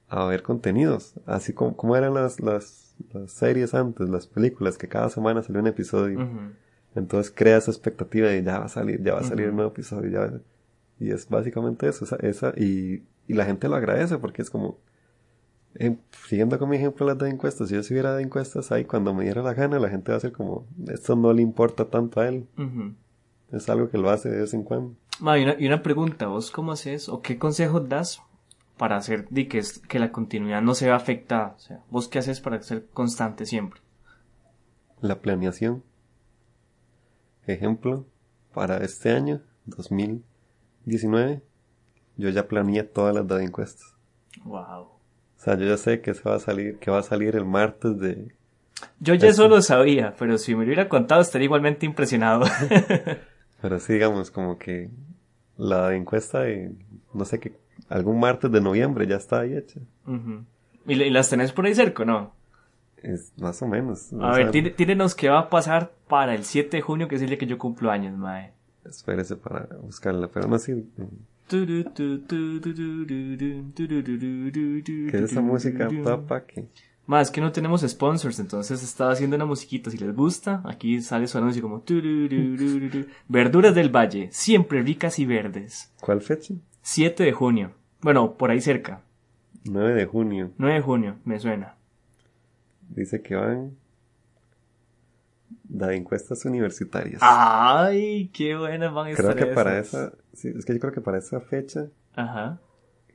a 0.10 0.25
ver 0.25 0.43
contenidos, 0.43 1.13
así 1.25 1.54
como, 1.54 1.78
como 1.78 1.95
eran 1.95 2.13
las, 2.13 2.41
las, 2.41 2.88
las 3.13 3.31
series 3.31 3.73
antes, 3.73 4.09
las 4.09 4.27
películas, 4.27 4.77
que 4.77 4.88
cada 4.88 5.09
semana 5.09 5.41
salía 5.41 5.62
un 5.62 5.67
episodio. 5.67 6.27
Entonces 6.95 7.31
crea 7.35 7.57
esa 7.57 7.71
expectativa 7.71 8.29
de 8.29 8.43
ya 8.43 8.59
va 8.59 8.65
a 8.65 8.69
salir, 8.69 9.03
ya 9.03 9.13
va 9.13 9.19
a 9.19 9.23
salir 9.23 9.49
un 9.49 9.55
nuevo 9.55 9.71
episodio, 9.71 10.09
ya 10.09 10.39
y 10.99 11.12
es 11.12 11.29
básicamente 11.29 11.88
eso, 11.88 12.03
esa, 12.03 12.17
esa 12.17 12.53
y, 12.57 13.03
y 13.27 13.33
la 13.33 13.45
gente 13.45 13.69
lo 13.69 13.75
agradece 13.75 14.17
porque 14.17 14.41
es 14.41 14.49
como, 14.49 14.79
eh, 15.75 15.95
siguiendo 16.27 16.59
con 16.59 16.69
mi 16.69 16.75
ejemplo 16.75 17.05
las 17.05 17.17
de 17.17 17.29
encuestas, 17.29 17.69
si 17.69 17.75
yo 17.75 17.83
si 17.83 17.93
hubiera 17.93 18.15
de 18.15 18.23
encuestas 18.23 18.71
ahí 18.71 18.85
cuando 18.85 19.13
me 19.13 19.23
diera 19.23 19.41
la 19.41 19.53
gana, 19.53 19.79
la 19.79 19.89
gente 19.89 20.12
va 20.12 20.17
a 20.17 20.21
ser 20.21 20.33
como, 20.33 20.67
esto 20.88 21.15
no 21.15 21.31
le 21.31 21.41
importa 21.41 21.85
tanto 21.85 22.19
a 22.19 22.27
él. 22.27 22.47
Es 23.51 23.69
algo 23.69 23.89
que 23.89 23.97
lo 23.97 24.09
hace 24.09 24.29
de 24.29 24.41
vez 24.41 24.53
en 24.53 24.63
cuando. 24.63 24.95
y, 25.21 25.43
una, 25.43 25.55
y 25.57 25.67
una 25.67 25.81
pregunta, 25.81 26.27
¿vos 26.27 26.51
cómo 26.51 26.73
haces 26.73 27.07
o 27.07 27.21
qué 27.21 27.38
consejos 27.39 27.88
das 27.88 28.21
para 28.79 28.95
hacer 28.95 29.27
de 29.29 29.49
que, 29.49 29.61
que 29.89 29.99
la 29.99 30.11
continuidad 30.11 30.61
no 30.61 30.73
se 30.73 30.85
vea 30.85 30.95
afectada? 30.95 31.53
O 31.57 31.59
sea, 31.59 31.83
¿vos 31.91 32.07
qué 32.07 32.17
haces 32.17 32.39
para 32.39 32.61
ser 32.61 32.87
constante 32.87 33.45
siempre? 33.45 33.81
La 35.01 35.19
planeación. 35.19 35.83
Ejemplo, 37.45 38.05
para 38.53 38.77
este 38.77 39.11
año, 39.11 39.41
2019, 39.65 41.43
yo 42.15 42.29
ya 42.29 42.47
planeé 42.47 42.83
todas 42.83 43.13
las 43.13 43.27
de 43.27 43.43
encuestas. 43.43 43.95
Wow. 44.45 44.83
O 44.83 44.91
sea, 45.35 45.57
yo 45.57 45.65
ya 45.65 45.77
sé 45.77 45.99
que 45.99 46.13
se 46.13 46.23
va 46.27 46.35
a 46.35 46.39
salir, 46.39 46.77
que 46.79 46.89
va 46.89 46.99
a 46.99 47.03
salir 47.03 47.35
el 47.35 47.45
martes 47.45 47.99
de. 47.99 48.33
Yo 49.01 49.13
ya 49.13 49.27
eso 49.27 49.49
lo 49.49 49.61
sabía, 49.61 50.15
pero 50.17 50.37
si 50.37 50.55
me 50.55 50.61
lo 50.61 50.67
hubiera 50.67 50.87
contado 50.87 51.21
estaría 51.21 51.45
igualmente 51.45 51.85
impresionado. 51.85 52.45
pero 53.61 53.79
sí, 53.79 53.93
digamos, 53.93 54.31
como 54.31 54.57
que 54.57 54.89
la 55.57 55.93
encuesta 55.95 56.41
de, 56.41 56.71
no 57.13 57.25
sé 57.25 57.41
qué, 57.41 57.57
algún 57.89 58.19
martes 58.19 58.52
de 58.52 58.62
noviembre 58.62 59.08
ya 59.08 59.17
está 59.17 59.41
ahí 59.41 59.56
hecha. 59.56 59.80
¿Y, 60.88 60.95
las 60.95 61.30
tenés 61.30 61.52
por 61.52 61.65
ahí 61.65 61.75
cerca, 61.75 62.06
no? 62.06 62.34
Es 63.04 63.34
más 63.38 63.62
o 63.62 63.67
menos. 63.67 64.13
A 64.19 64.32
ver, 64.34 64.52
tírenos 64.52 65.15
qué 65.15 65.30
va 65.30 65.39
a 65.39 65.49
pasar 65.49 65.91
para 66.08 66.36
el 66.36 66.43
7 66.43 66.78
de 66.78 66.82
junio, 66.82 67.08
que 67.08 67.15
es 67.15 67.21
el 67.21 67.30
día 67.30 67.38
que 67.38 67.47
yo 67.47 67.58
cumplo 67.58 67.91
años, 67.91 68.17
mae. 68.17 68.54
Espérese 68.86 69.36
para 69.36 69.67
buscarla, 69.82 70.28
pero 70.28 70.47
no 70.47 70.56
así. 70.56 70.86
¿Qué 71.47 71.86
es 75.13 75.21
esa 75.21 75.41
música 75.41 75.89
papa 76.04 76.45
que? 76.45 76.67
Más 77.06 77.32
que 77.32 77.41
no 77.41 77.52
tenemos 77.52 77.82
sponsors, 77.82 78.39
entonces 78.39 78.84
estaba 78.84 79.13
haciendo 79.13 79.36
una 79.36 79.45
musiquita. 79.45 79.89
Si 79.89 79.97
les 79.97 80.15
gusta, 80.15 80.62
aquí 80.63 81.02
sale 81.02 81.25
su 81.25 81.39
anuncio 81.39 81.63
como 81.63 81.84
Verduras 83.28 83.73
del 83.73 83.89
Valle, 83.89 84.30
siempre 84.32 84.84
ricas 84.84 85.17
y 85.17 85.25
verdes. 85.25 85.91
¿Cuál 86.02 86.21
fecha? 86.21 86.54
7 86.84 87.23
de 87.23 87.32
junio. 87.32 87.71
Bueno, 88.01 88.33
por 88.35 88.51
ahí 88.51 88.62
cerca. 88.62 89.01
9 89.65 89.93
de 89.93 90.05
junio. 90.05 90.51
9 90.57 90.75
de 90.75 90.81
junio, 90.81 91.15
me 91.25 91.39
suena. 91.39 91.75
Dice 92.89 93.21
que 93.21 93.35
van 93.35 93.77
de 95.63 95.95
encuestas 95.95 96.43
universitarias. 96.45 97.21
Ay, 97.23 98.29
qué 98.33 98.55
buenas 98.55 98.93
van 98.93 99.07
a 99.07 99.09
estar. 99.12 99.35
Creo 99.35 99.47
que 99.47 99.53
para 99.53 99.79
esa, 99.79 100.13
sí, 100.33 100.49
es 100.57 100.65
que 100.65 100.73
yo 100.73 100.79
creo 100.79 100.93
que 100.93 101.01
para 101.01 101.17
esa 101.17 101.39
fecha 101.39 101.88
Ajá. 102.15 102.59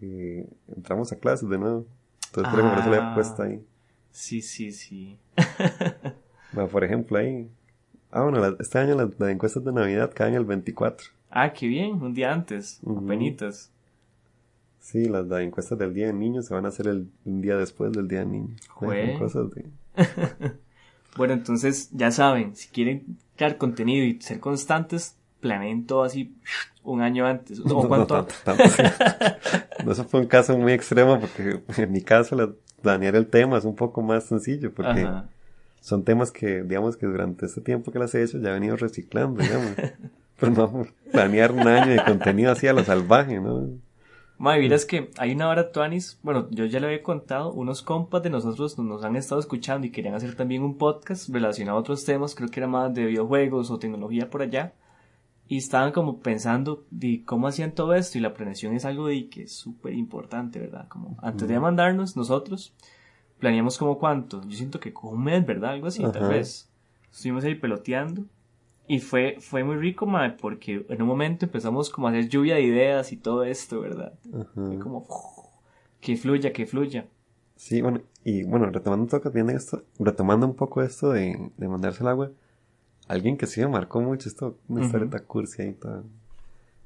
Eh, 0.00 0.48
entramos 0.74 1.12
a 1.12 1.16
clases 1.16 1.48
de 1.48 1.58
nuevo. 1.58 1.86
Entonces 2.26 2.52
creo 2.52 2.74
por 2.74 2.94
he 2.94 2.98
ah. 2.98 3.12
puesto 3.14 3.42
ahí. 3.42 3.64
Sí, 4.10 4.42
sí, 4.42 4.72
sí. 4.72 5.18
bueno, 6.52 6.68
por 6.68 6.84
ejemplo, 6.84 7.18
ahí. 7.18 7.50
Ah, 8.10 8.22
bueno, 8.22 8.44
este 8.58 8.78
año 8.78 8.94
las, 8.94 9.28
encuestas 9.28 9.64
de 9.64 9.72
Navidad 9.72 10.12
caen 10.14 10.34
el 10.34 10.44
24. 10.44 11.08
Ah, 11.30 11.52
qué 11.52 11.66
bien, 11.66 12.00
un 12.00 12.14
día 12.14 12.32
antes, 12.32 12.80
penitas. 13.06 13.72
Sí, 14.84 15.06
las, 15.06 15.24
encuestas 15.40 15.78
del 15.78 15.94
Día 15.94 16.08
del 16.08 16.18
Niño 16.18 16.42
se 16.42 16.52
van 16.52 16.66
a 16.66 16.68
hacer 16.68 16.88
el, 16.88 17.08
día 17.24 17.56
después 17.56 17.90
del 17.90 18.06
Día 18.06 18.18
del 18.18 18.32
Niño. 18.32 18.56
Cosas 19.18 19.46
de... 19.50 19.64
bueno, 21.16 21.32
entonces 21.32 21.88
ya 21.92 22.10
saben, 22.10 22.54
si 22.54 22.68
quieren 22.68 23.16
crear 23.34 23.56
contenido 23.56 24.04
y 24.04 24.20
ser 24.20 24.40
constantes, 24.40 25.16
planeen 25.40 25.86
todo 25.86 26.02
así 26.02 26.36
un 26.84 27.00
año 27.00 27.26
antes. 27.26 27.60
¿O 27.60 27.64
cuánto? 27.88 28.28
No, 29.86 29.92
eso 29.92 30.04
fue 30.04 30.20
un 30.20 30.26
caso 30.26 30.56
muy 30.56 30.72
extremo 30.72 31.18
porque 31.18 31.60
en 31.82 31.92
mi 31.92 32.02
caso 32.02 32.36
la, 32.36 32.50
planear 32.82 33.16
el 33.16 33.26
tema 33.26 33.56
es 33.56 33.64
un 33.64 33.76
poco 33.76 34.02
más 34.02 34.24
sencillo 34.24 34.72
porque 34.72 35.06
son 35.80 36.04
temas 36.04 36.30
que, 36.30 36.62
digamos 36.62 36.98
que 36.98 37.06
durante 37.06 37.46
este 37.46 37.62
tiempo 37.62 37.90
que 37.90 37.98
las 37.98 38.14
he 38.14 38.22
hecho 38.22 38.38
ya 38.38 38.50
he 38.50 38.52
venido 38.52 38.76
reciclando, 38.76 39.42
digamos. 39.42 39.72
Pero 40.38 40.52
no 40.52 40.86
planear 41.10 41.52
un 41.52 41.66
año 41.68 41.92
de 41.92 42.04
contenido 42.04 42.52
así 42.52 42.66
a 42.66 42.72
lo 42.74 42.84
salvaje, 42.84 43.40
¿no? 43.40 43.68
Madre, 44.36 44.60
miras 44.60 44.84
que 44.84 45.10
hay 45.16 45.32
una 45.32 45.48
hora, 45.48 45.70
Tuanis, 45.70 46.18
bueno, 46.22 46.48
yo 46.50 46.64
ya 46.64 46.80
le 46.80 46.86
había 46.86 47.02
contado, 47.02 47.52
unos 47.52 47.82
compas 47.82 48.22
de 48.22 48.30
nosotros 48.30 48.76
nos 48.78 49.04
han 49.04 49.14
estado 49.14 49.40
escuchando 49.40 49.86
y 49.86 49.90
querían 49.90 50.14
hacer 50.14 50.34
también 50.34 50.62
un 50.62 50.76
podcast 50.76 51.28
relacionado 51.28 51.78
a 51.78 51.80
otros 51.80 52.04
temas, 52.04 52.34
creo 52.34 52.48
que 52.48 52.58
era 52.58 52.66
más 52.66 52.92
de 52.92 53.06
videojuegos 53.06 53.70
o 53.70 53.78
tecnología 53.78 54.28
por 54.28 54.42
allá, 54.42 54.74
y 55.46 55.58
estaban 55.58 55.92
como 55.92 56.18
pensando 56.18 56.84
de 56.90 57.22
cómo 57.24 57.46
hacían 57.46 57.72
todo 57.72 57.94
esto 57.94 58.18
y 58.18 58.22
la 58.22 58.34
planeación 58.34 58.74
es 58.74 58.84
algo 58.84 59.06
de 59.06 59.28
que 59.28 59.44
es 59.44 59.52
súper 59.52 59.94
importante, 59.94 60.58
¿verdad? 60.58 60.88
Como 60.88 61.16
antes 61.22 61.46
de 61.46 61.60
mandarnos 61.60 62.16
nosotros, 62.16 62.74
planeamos 63.38 63.78
como 63.78 63.98
cuánto, 63.98 64.42
yo 64.48 64.56
siento 64.56 64.80
que 64.80 64.92
como 64.92 65.12
un 65.12 65.22
mes, 65.22 65.46
¿verdad? 65.46 65.70
Algo 65.70 65.86
así, 65.86 66.02
tal 66.02 66.28
vez. 66.28 66.68
Estuvimos 67.12 67.44
ahí 67.44 67.54
peloteando 67.54 68.24
y 68.86 68.98
fue, 69.00 69.36
fue 69.40 69.64
muy 69.64 69.76
rico, 69.76 70.06
madre, 70.06 70.36
porque 70.40 70.84
en 70.88 71.02
un 71.02 71.08
momento 71.08 71.46
empezamos 71.46 71.90
como 71.90 72.06
a 72.06 72.10
hacer 72.10 72.28
lluvia 72.28 72.56
de 72.56 72.62
ideas 72.62 73.12
y 73.12 73.16
todo 73.16 73.44
esto, 73.44 73.80
¿verdad? 73.80 74.12
Fue 74.54 74.78
como, 74.78 75.06
que 76.00 76.16
fluya, 76.16 76.52
que 76.52 76.66
fluya. 76.66 77.06
Sí, 77.56 77.80
bueno, 77.80 78.02
y 78.24 78.42
bueno, 78.42 78.66
retomando 78.66 79.04
un 79.04 79.08
poco 79.08 79.30
bien 79.30 79.48
esto, 79.50 79.84
retomando 79.98 80.46
un 80.46 80.54
poco 80.54 80.82
esto 80.82 81.12
de, 81.12 81.50
de 81.56 81.68
mandarse 81.68 82.02
el 82.02 82.08
agua, 82.08 82.30
alguien 83.08 83.36
que 83.36 83.46
sí 83.46 83.60
me 83.60 83.68
marcó 83.68 84.00
mucho, 84.00 84.28
esto, 84.28 84.58
una 84.68 84.84
historia 84.84 85.08
cursi 85.20 85.62
ahí. 85.62 85.76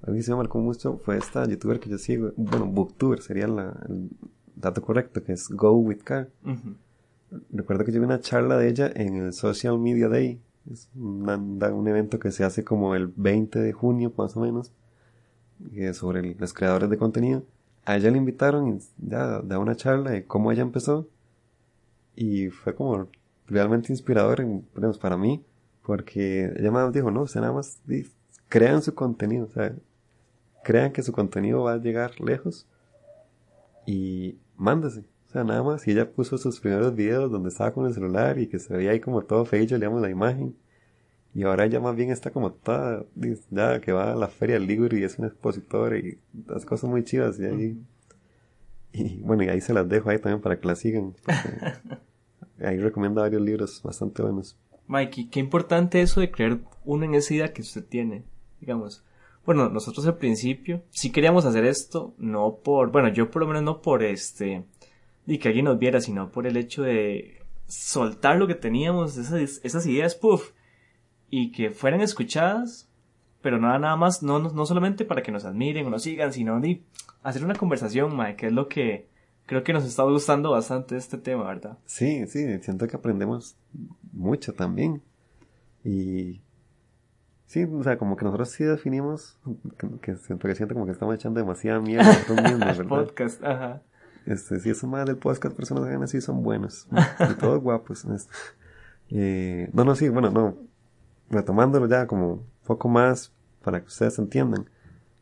Alguien 0.03 0.19
que 0.19 0.23
sí 0.23 0.31
me 0.31 0.37
marcó 0.37 0.59
mucho 0.59 0.99
fue 0.99 1.17
esta 1.17 1.47
youtuber 1.47 1.81
que 1.81 1.91
yo 1.91 1.99
sigo, 1.99 2.33
bueno, 2.37 2.67
booktuber 2.67 3.21
sería 3.21 3.49
la, 3.49 3.77
el 3.89 4.11
dato 4.55 4.83
correcto, 4.83 5.23
que 5.25 5.33
es 5.33 5.49
Go 5.49 5.73
With 5.73 6.03
Car. 6.05 6.29
Recuerdo 7.51 7.85
que 7.85 7.93
yo 7.93 8.01
vi 8.01 8.07
una 8.07 8.21
charla 8.21 8.57
de 8.57 8.69
ella 8.69 8.93
en 8.95 9.17
el 9.17 9.33
Social 9.33 9.79
Media 9.79 10.09
Day, 10.09 10.41
es 10.71 10.89
un 10.95 11.89
evento 11.89 12.19
que 12.19 12.31
se 12.31 12.45
hace 12.45 12.65
como 12.65 12.95
el 12.95 13.13
20 13.15 13.59
de 13.59 13.73
junio, 13.73 14.13
más 14.17 14.37
o 14.37 14.41
menos, 14.41 14.73
sobre 15.95 16.35
los 16.35 16.53
creadores 16.53 16.91
de 16.91 16.99
contenido. 16.99 17.43
A 17.85 17.97
ella 17.97 18.11
le 18.11 18.19
invitaron 18.19 18.69
y 18.69 18.79
ya 18.99 19.41
da 19.41 19.59
una 19.59 19.77
charla 19.77 20.11
de 20.11 20.25
cómo 20.25 20.53
ella 20.53 20.63
empezó. 20.63 21.09
Y 22.15 22.49
fue 22.51 22.75
como 22.75 23.09
realmente 23.47 23.93
inspirador 23.93 24.45
para 25.01 25.17
mí, 25.17 25.43
porque 25.83 26.53
ella 26.57 26.71
me 26.71 26.91
dijo, 26.91 27.11
no, 27.11 27.23
usted 27.23 27.41
nada 27.41 27.53
más 27.53 27.79
crean 28.49 28.83
su 28.83 28.95
contenido, 28.95 29.47
o 29.47 29.49
sea, 29.49 29.75
crean 30.65 30.93
que 30.93 31.03
su 31.03 31.13
contenido 31.13 31.63
va 31.63 31.75
a 31.75 31.79
llegar 31.79 32.21
lejos 32.21 32.67
y 33.87 34.37
mándese. 34.57 35.05
O 35.29 35.31
sea, 35.31 35.45
nada 35.45 35.63
más. 35.63 35.87
Y 35.87 35.93
ella 35.93 36.11
puso 36.11 36.39
sus 36.39 36.59
primeros 36.61 36.95
videos 36.95 37.31
donde 37.31 37.51
estaba 37.51 37.73
con 37.73 37.87
el 37.87 37.95
celular 37.95 38.39
y 38.39 38.47
que 38.47 38.59
se 38.59 38.75
veía 38.75 38.93
ahí 38.93 39.01
como 39.01 39.23
todo 39.23 39.45
feo, 39.45 39.61
digamos, 39.61 40.01
la 40.01 40.11
imagen. 40.11 40.57
Y 41.35 41.43
ahora 41.43 41.67
ella 41.67 41.81
más 41.81 41.95
bien 41.95 42.11
está 42.11 42.31
como 42.31 42.53
toda, 42.53 43.05
ya 43.51 43.81
que 43.81 43.93
va 43.93 44.13
a 44.13 44.17
la 44.17 44.29
feria 44.29 44.59
del 44.59 44.67
libro 44.67 44.97
y 44.97 45.05
es 45.05 45.19
un 45.19 45.27
expositor 45.27 45.97
y 45.97 46.19
las 46.47 46.65
cosas 46.65 46.89
muy 46.89 47.05
chivas. 47.05 47.39
Y 47.39 47.45
ahí, 47.45 47.79
y 48.93 49.21
bueno, 49.21 49.45
y 49.45 49.49
ahí 49.49 49.61
se 49.61 49.75
las 49.75 49.89
dejo 49.89 50.09
ahí 50.09 50.19
también 50.19 50.41
para 50.41 50.59
que 50.59 50.67
la 50.67 50.75
sigan. 50.75 51.15
ahí 52.61 52.79
recomiendo 52.79 53.21
varios 53.21 53.43
libros 53.43 53.83
bastante 53.83 54.23
buenos. 54.23 54.57
Mikey, 54.87 55.29
qué 55.29 55.41
importante 55.41 56.01
eso 56.01 56.21
de 56.21 56.31
creer 56.31 56.61
uno 56.87 57.05
en 57.05 57.15
esa 57.15 57.35
idea 57.35 57.53
que 57.53 57.61
usted 57.61 57.85
tiene, 57.85 58.25
digamos. 58.61 59.05
Bueno, 59.45 59.69
nosotros 59.69 60.07
al 60.07 60.17
principio 60.17 60.83
sí 60.91 61.11
queríamos 61.11 61.45
hacer 61.45 61.67
esto, 61.67 62.15
no 62.19 62.57
por, 62.57 62.91
bueno, 62.91 63.09
yo 63.09 63.31
por 63.31 63.43
lo 63.43 63.49
menos 63.49 63.63
no 63.63 63.83
por 63.83 64.03
este, 64.03 64.65
y 65.29 65.39
que 65.39 65.49
alguien 65.49 65.67
nos 65.67 65.79
viera, 65.79 66.01
sino 66.01 66.33
por 66.33 66.47
el 66.47 66.57
hecho 66.57 66.83
de 66.83 67.43
soltar 67.67 68.37
lo 68.39 68.47
que 68.47 68.55
teníamos, 68.55 69.19
esas, 69.19 69.61
esas 69.63 69.87
ideas, 69.87 70.15
puff, 70.15 70.53
y 71.29 71.53
que 71.53 71.71
fueran 71.71 72.01
escuchadas, 72.01 72.91
pero 73.43 73.59
nada, 73.59 73.79
nada 73.79 73.97
más, 73.97 74.23
no, 74.23 74.39
no, 74.39 74.67
solamente 74.67 75.05
para 75.05 75.23
que 75.23 75.31
nos 75.31 75.45
admiren 75.45 75.87
o 75.87 75.91
nos 75.91 76.03
sigan, 76.03 76.33
sino 76.33 76.59
de 76.61 76.83
hacer 77.23 77.45
una 77.45 77.55
conversación, 77.55 78.17
Mae, 78.17 78.37
que 78.37 78.47
es 78.47 78.53
lo 78.53 78.69
que 78.69 79.07
creo 79.45 79.63
que 79.63 79.75
nos 79.75 79.85
está 79.85 80.03
gustando 80.05 80.51
bastante 80.51 80.97
este 80.97 81.19
tema, 81.19 81.45
¿verdad? 81.45 81.77
Sí, 81.85 82.27
sí, 82.27 82.59
siento 82.61 82.87
que 82.87 82.97
aprendemos 82.97 83.59
mucho 84.13 84.55
también. 84.55 85.03
Y 85.85 86.41
sí, 87.45 87.65
o 87.65 87.83
sea, 87.83 87.99
como 87.99 88.17
que 88.17 88.25
nosotros 88.25 88.49
sí 88.49 88.65
definimos, 88.65 89.39
que, 90.01 90.17
siento 90.17 90.49
que 90.49 90.55
siento 90.55 90.75
como 90.75 90.87
que 90.87 90.93
estamos 90.93 91.15
echando 91.15 91.39
demasiada 91.39 91.81
mierda 91.81 92.11
a 92.11 92.43
mismos, 92.43 92.61
¿verdad? 92.79 92.89
Podcast, 92.89 93.45
ajá. 93.45 93.83
Este, 94.29 94.61
si 94.61 94.69
eso 94.69 94.87
más 94.87 95.07
del 95.07 95.17
podcast, 95.17 95.57
personas 95.57 95.89
que 95.89 96.05
así 96.05 96.21
son 96.21 96.43
buenos. 96.43 96.87
y 97.31 97.35
todos 97.35 97.63
guapos. 97.63 98.05
Este. 98.05 98.31
Eh, 99.09 99.71
no, 99.73 99.85
no, 99.85 99.95
sí, 99.95 100.11
bueno, 100.11 100.31
no. 100.31 100.55
Retomándolo 101.31 101.87
ya 101.89 102.07
como 102.07 102.33
un 102.35 102.47
poco 102.67 102.89
más 102.89 103.33
para 103.65 103.81
que 103.81 103.87
ustedes 103.87 104.19
entiendan. 104.19 104.69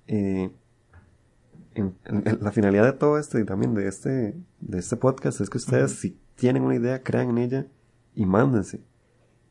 Eh, 0.08 0.50
la 2.40 2.50
finalidad 2.50 2.84
de 2.84 2.94
todo 2.94 3.18
esto 3.18 3.38
y 3.38 3.44
también 3.44 3.74
de 3.74 3.86
este, 3.86 4.34
de 4.60 4.78
este 4.78 4.96
podcast 4.96 5.40
es 5.40 5.50
que 5.50 5.58
ustedes, 5.58 5.92
si 5.92 6.18
tienen 6.34 6.62
una 6.62 6.74
idea, 6.74 7.02
crean 7.02 7.30
en 7.30 7.38
ella 7.38 7.66
y 8.14 8.26
mándense. 8.26 8.80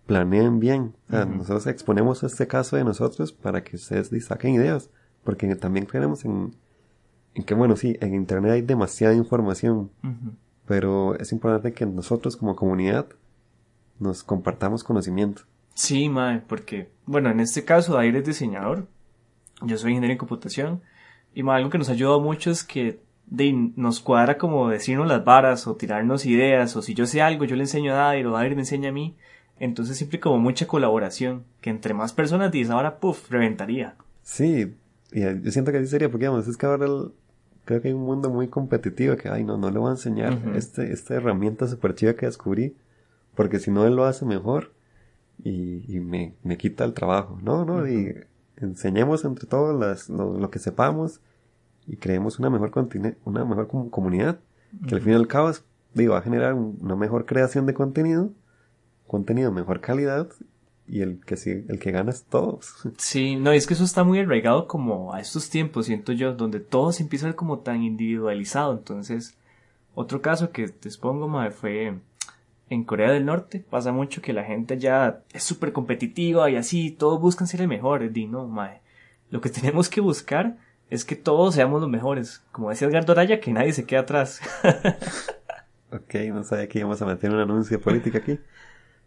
Planeen 0.05 0.59
bien. 0.59 0.95
Nosotros 1.07 1.65
exponemos 1.67 2.23
este 2.23 2.45
caso 2.45 2.75
de 2.75 2.83
nosotros 2.83 3.31
para 3.31 3.63
que 3.63 3.77
ustedes 3.77 4.11
saquen 4.25 4.53
ideas. 4.53 4.89
Porque 5.23 5.55
también 5.55 5.85
creemos 5.85 6.25
en, 6.25 6.55
en 7.35 7.43
que 7.43 7.53
bueno, 7.53 7.75
sí, 7.75 7.97
en 7.99 8.15
Internet 8.15 8.51
hay 8.53 8.61
demasiada 8.61 9.13
información, 9.13 9.91
pero 10.65 11.15
es 11.15 11.31
importante 11.33 11.73
que 11.73 11.85
nosotros 11.85 12.37
como 12.37 12.55
comunidad 12.55 13.07
nos 13.99 14.23
compartamos 14.23 14.83
conocimiento. 14.83 15.43
Sí, 15.73 16.07
mae, 16.07 16.39
porque, 16.39 16.89
bueno, 17.05 17.29
en 17.29 17.41
este 17.41 17.65
caso 17.65 17.97
Aire 17.97 18.19
es 18.19 18.25
diseñador, 18.25 18.87
yo 19.61 19.77
soy 19.77 19.91
ingeniero 19.91 20.13
en 20.13 20.17
computación, 20.17 20.81
y 21.33 21.43
mae, 21.43 21.57
algo 21.57 21.69
que 21.69 21.77
nos 21.77 21.89
ayuda 21.89 22.17
mucho 22.19 22.51
es 22.51 22.63
que 22.63 23.01
de, 23.27 23.51
nos 23.75 23.99
cuadra 23.99 24.37
como 24.37 24.69
decirnos 24.69 25.07
las 25.07 25.25
varas 25.25 25.67
o 25.67 25.75
tirarnos 25.75 26.25
ideas, 26.25 26.73
o 26.77 26.81
si 26.81 26.93
yo 26.93 27.05
sé 27.05 27.21
algo, 27.21 27.43
yo 27.43 27.57
le 27.57 27.63
enseño 27.63 27.91
a 27.91 27.95
Dair 27.95 28.27
o 28.27 28.31
Dair 28.31 28.55
me 28.55 28.61
enseña 28.61 28.89
a 28.89 28.93
mí, 28.93 29.17
entonces 29.59 29.97
siempre 29.97 30.21
como 30.21 30.39
mucha 30.39 30.67
colaboración, 30.67 31.43
que 31.59 31.69
entre 31.69 31.93
más 31.93 32.13
personas 32.13 32.49
dices 32.51 32.71
ahora, 32.71 32.99
puff, 32.99 33.29
reventaría. 33.29 33.95
Sí, 34.21 34.73
y 35.11 35.21
yo 35.21 35.51
siento 35.51 35.73
que 35.73 35.79
así 35.79 35.87
sería, 35.87 36.09
porque 36.09 36.29
vamos, 36.29 36.47
es 36.47 36.55
que 36.55 36.65
ahora 36.65 36.85
el, 36.85 37.11
creo 37.65 37.81
que 37.81 37.89
hay 37.89 37.93
un 37.93 38.03
mundo 38.03 38.29
muy 38.29 38.47
competitivo 38.47 39.17
que, 39.17 39.27
ay, 39.29 39.43
no, 39.43 39.57
no 39.57 39.69
le 39.69 39.79
voy 39.79 39.89
a 39.89 39.93
enseñar 39.93 40.39
este, 40.55 40.93
esta 40.93 41.15
herramienta 41.15 41.67
super 41.67 41.95
chida 41.95 42.15
que 42.15 42.27
descubrí, 42.27 42.77
porque 43.35 43.59
si 43.59 43.71
no 43.71 43.85
él 43.85 43.95
lo 43.95 44.05
hace 44.05 44.25
mejor 44.25 44.71
y, 45.43 45.83
y 45.93 45.99
me, 45.99 46.35
me, 46.43 46.57
quita 46.57 46.85
el 46.85 46.93
trabajo. 46.93 47.39
No, 47.41 47.65
no, 47.65 47.87
y 47.87 48.15
enseñemos 48.57 49.25
entre 49.25 49.47
todos 49.47 49.77
las, 49.77 50.09
lo, 50.09 50.49
que 50.49 50.59
sepamos 50.59 51.21
y 51.87 51.97
creemos 51.97 52.39
una 52.39 52.49
mejor, 52.49 52.71
una 53.25 53.43
mejor 53.43 53.67
comunidad, 53.67 54.39
que 54.87 54.95
al 54.95 55.01
fin 55.01 55.13
y 55.13 55.15
al 55.15 55.27
cabo 55.27 55.51
digo, 55.93 56.13
va 56.13 56.19
a 56.19 56.23
generar 56.23 56.53
una 56.53 56.95
mejor 56.95 57.25
creación 57.25 57.65
de 57.65 57.73
contenido, 57.73 58.31
contenido 59.07 59.49
de 59.49 59.55
mejor 59.55 59.81
calidad 59.81 60.29
y 60.87 61.01
el 61.01 61.19
que 61.25 61.35
sí, 61.35 61.65
el 61.67 61.79
que 61.79 61.91
gana 61.91 62.11
es 62.11 62.25
todos. 62.25 62.75
Sí, 62.97 63.35
no, 63.35 63.51
es 63.51 63.67
que 63.67 63.73
eso 63.73 63.83
está 63.83 64.03
muy 64.03 64.19
arraigado 64.19 64.67
como 64.67 65.13
a 65.13 65.19
estos 65.19 65.49
tiempos, 65.49 65.87
siento 65.87 66.11
yo, 66.11 66.33
donde 66.33 66.59
todo 66.59 66.91
se 66.91 67.03
empieza 67.03 67.25
a 67.25 67.29
ver 67.29 67.35
como 67.35 67.59
tan 67.59 67.83
individualizado. 67.83 68.73
Entonces, 68.73 69.37
otro 69.95 70.21
caso 70.21 70.51
que 70.51 70.67
te 70.67 70.87
expongo, 70.87 71.27
madre, 71.27 71.51
fue 71.51 71.95
en 72.69 72.83
Corea 72.83 73.11
del 73.11 73.25
Norte. 73.25 73.63
Pasa 73.69 73.91
mucho 73.91 74.21
que 74.21 74.33
la 74.33 74.43
gente 74.43 74.77
ya 74.77 75.21
es 75.33 75.43
súper 75.43 75.71
competitiva 75.73 76.49
y 76.49 76.55
así, 76.55 76.91
todos 76.91 77.19
buscan 77.19 77.47
ser 77.47 77.61
el 77.61 77.67
mejor. 77.67 78.11
Di, 78.11 78.27
no, 78.27 78.47
madre. 78.47 78.81
Lo 79.29 79.41
que 79.41 79.49
tenemos 79.51 79.89
que 79.89 80.01
buscar 80.01 80.57
es 80.89 81.03
que 81.05 81.15
todos 81.15 81.55
seamos 81.55 81.81
los 81.81 81.89
mejores. 81.89 82.43
Como 82.51 82.69
decía 82.69 82.87
Edgar 82.87 83.05
Doraya, 83.05 83.39
que 83.39 83.51
nadie 83.51 83.73
se 83.73 83.85
quede 83.85 83.99
atrás. 83.99 84.41
ok, 85.91 86.15
no 86.29 86.43
sabía 86.43 86.67
que 86.67 86.79
íbamos 86.79 87.01
a 87.01 87.05
meter 87.05 87.31
un 87.31 87.39
anuncio 87.39 87.81
político 87.81 88.17
aquí. 88.17 88.39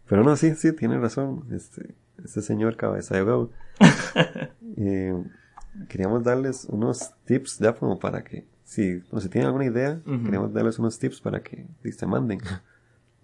Pero 0.09 0.23
no, 0.23 0.35
sí, 0.35 0.55
sí, 0.55 0.73
tiene 0.73 0.97
razón. 0.97 1.45
Este, 1.51 1.93
este 2.25 2.41
señor 2.41 2.75
cabeza 2.75 3.15
de 3.15 3.23
huevo. 3.23 3.51
eh, 4.77 5.13
queríamos 5.87 6.23
darles 6.23 6.65
unos 6.65 7.13
tips 7.25 7.59
ya 7.59 7.73
como 7.73 7.99
para 7.99 8.23
que, 8.23 8.47
si, 8.63 9.01
si 9.01 9.29
tienen 9.29 9.45
alguna 9.45 9.65
idea, 9.65 10.01
queríamos 10.03 10.51
darles 10.51 10.79
unos 10.79 10.97
tips 10.97 11.21
para 11.21 11.43
que 11.43 11.67
se 11.91 12.07
manden. 12.07 12.39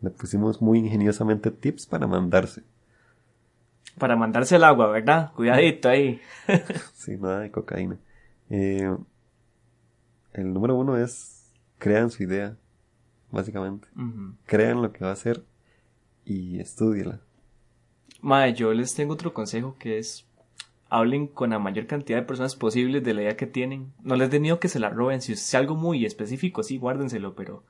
Le 0.01 0.11
pusimos 0.11 0.61
muy 0.61 0.77
ingeniosamente 0.77 1.49
tips 1.49 1.87
para 1.87 2.05
mandarse. 2.05 2.61
Para 3.97 4.15
mandarse 4.15 4.57
el 4.57 4.63
agua, 4.63 4.91
¿verdad? 4.91 5.33
Cuidadito 5.33 5.89
ahí. 5.89 6.21
sí, 6.93 7.17
nada 7.17 7.39
de 7.39 7.49
cocaína. 7.49 7.97
Eh, 8.51 8.95
el 10.33 10.53
número 10.53 10.75
uno 10.75 10.97
es 10.97 11.51
crean 11.79 12.11
su 12.11 12.21
idea, 12.21 12.57
básicamente. 13.31 13.87
Crean 14.45 14.83
lo 14.83 14.91
que 14.91 15.03
va 15.03 15.11
a 15.11 15.15
ser 15.15 15.43
y 16.25 16.59
estudiela. 16.59 17.21
Mae, 18.21 18.53
yo 18.53 18.73
les 18.73 18.95
tengo 18.95 19.13
otro 19.13 19.33
consejo 19.33 19.75
que 19.77 19.99
es 19.99 20.25
hablen 20.89 21.27
con 21.27 21.49
la 21.49 21.59
mayor 21.59 21.87
cantidad 21.87 22.19
de 22.19 22.25
personas 22.25 22.55
posibles 22.55 23.03
de 23.03 23.13
la 23.13 23.21
idea 23.23 23.37
que 23.37 23.47
tienen. 23.47 23.93
No 24.03 24.15
les 24.15 24.29
den 24.29 24.43
miedo 24.43 24.59
que 24.59 24.69
se 24.69 24.79
la 24.79 24.89
roben. 24.89 25.21
Si 25.21 25.33
es 25.33 25.55
algo 25.55 25.75
muy 25.75 26.05
específico, 26.05 26.63
sí, 26.63 26.77
guárdenselo, 26.77 27.35
pero 27.35 27.63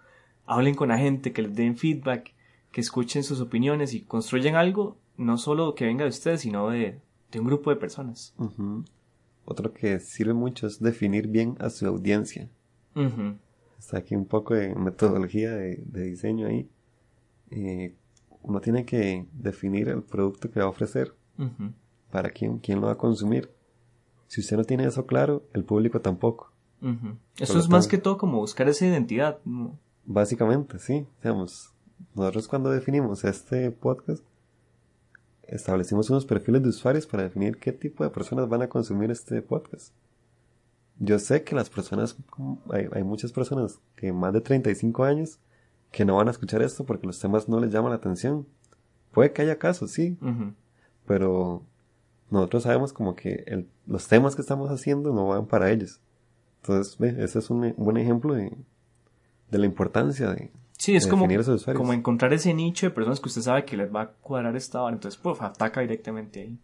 hablen 0.46 0.76
con 0.76 0.90
la 0.90 0.98
gente, 0.98 1.34
que 1.34 1.42
les 1.42 1.56
den 1.56 1.78
feedback, 1.78 2.34
que 2.72 2.82
escuchen 2.82 3.24
sus 3.24 3.42
opiniones 3.42 3.94
y 3.94 4.02
construyan 4.02 4.56
algo, 4.56 4.98
no 5.18 5.38
solo 5.38 5.76
que 5.76 5.86
venga 5.86 6.04
de 6.04 6.10
ustedes, 6.10 6.42
sino 6.42 6.70
de, 6.70 7.00
de 7.32 7.40
un 7.40 7.48
grupo 7.48 7.70
de 7.70 7.78
personas. 7.78 8.36
Otro 9.46 9.74
que 9.74 10.00
sirve 10.00 10.34
mucho 10.34 10.68
es 10.68 10.80
definir 10.80 11.28
bien 11.28 11.56
a 11.60 11.70
su 11.70 11.88
audiencia. 11.88 12.50
Está 13.80 13.98
aquí 13.98 14.16
un 14.16 14.26
poco 14.26 14.54
de 14.54 14.76
metodología 14.76 15.52
de, 15.52 15.84
diseño 15.86 16.48
ahí. 16.48 16.70
Eh, 17.52 17.94
uno 18.48 18.62
tiene 18.62 18.86
que 18.86 19.26
definir 19.34 19.90
el 19.90 20.04
producto 20.04 20.52
que 20.52 20.60
va 20.60 20.68
a 20.68 20.70
ofrecer. 20.70 21.14
Para 22.12 22.30
quién, 22.30 22.60
quién 22.60 22.80
lo 22.80 22.88
va 22.88 22.94
a 22.94 22.98
consumir. 22.98 23.52
Si 24.28 24.42
usted 24.42 24.58
no 24.58 24.64
tiene 24.64 24.86
eso 24.86 25.06
claro, 25.06 25.44
el 25.54 25.64
público 25.64 26.00
tampoco. 26.00 26.52
Eso 27.38 27.60
es 27.60 27.70
más 27.70 27.88
que 27.88 27.98
todo 27.98 28.18
como 28.18 28.38
buscar 28.38 28.70
esa 28.70 28.86
identidad. 28.86 29.40
Básicamente, 30.06 30.78
sí. 30.80 31.08
Digamos, 31.22 31.74
nosotros 32.14 32.48
cuando 32.48 32.70
definimos 32.70 33.24
este 33.24 33.72
podcast, 33.72 34.24
establecimos 35.44 36.10
unos 36.10 36.26
perfiles 36.26 36.62
de 36.62 36.70
usuarios 36.70 37.08
para 37.08 37.24
definir 37.24 37.58
qué 37.58 37.72
tipo 37.72 38.04
de 38.04 38.12
personas 38.12 38.48
van 38.48 38.62
a 38.62 38.70
consumir 38.70 39.10
este 39.10 39.42
podcast. 39.42 39.94
Yo 41.00 41.20
sé 41.20 41.44
que 41.44 41.56
las 41.56 41.70
personas, 41.70 42.16
hay, 42.72 42.88
hay 42.94 43.04
muchas 43.04 43.32
personas 43.32 43.80
que 43.96 44.14
más 44.14 44.32
de 44.32 44.42
35 44.42 45.04
años 45.04 45.40
que 45.96 46.04
no 46.04 46.18
van 46.18 46.28
a 46.28 46.32
escuchar 46.32 46.62
esto 46.62 46.86
porque 46.86 47.08
los 47.08 47.18
temas 47.22 47.48
no 47.48 47.58
les 47.62 47.72
llaman 47.72 47.92
la 47.92 47.96
atención. 47.96 48.46
Puede 49.14 49.32
que 49.32 49.44
haya 49.44 49.58
casos, 49.58 49.92
sí, 49.92 50.18
pero 51.06 51.64
nosotros 52.30 52.64
sabemos 52.64 52.92
como 52.92 53.16
que 53.16 53.46
el, 53.48 53.70
los 53.88 54.06
temas 54.06 54.36
que 54.36 54.42
estamos 54.42 54.70
haciendo 54.70 55.14
no 55.14 55.28
van 55.28 55.46
para 55.46 55.72
ellos. 55.72 56.02
Entonces, 56.62 56.98
ve, 56.98 57.16
ese 57.24 57.40
es 57.40 57.50
un 57.50 57.74
buen 57.78 57.96
ejemplo 57.96 58.34
de, 58.34 58.52
de 59.50 59.58
la 59.58 59.66
importancia 59.66 60.32
de, 60.32 60.52
Sí, 60.78 60.98
es 60.98 61.08
como, 61.08 61.26
como 61.74 61.94
encontrar 61.94 62.34
ese 62.34 62.54
nicho 62.54 62.88
de 62.88 62.90
personas 62.90 63.22
que 63.22 63.30
usted 63.30 63.42
sabe 63.42 63.64
que 63.64 63.78
les 63.78 63.96
va 63.96 64.02
a 64.02 64.12
cuadrar 64.12 64.58
esta 64.58 64.82
hora. 64.82 64.94
Entonces, 64.94 65.18
pues, 65.18 65.42
ataca 65.42 65.80
directamente 65.80 66.42
ahí. 66.42 66.60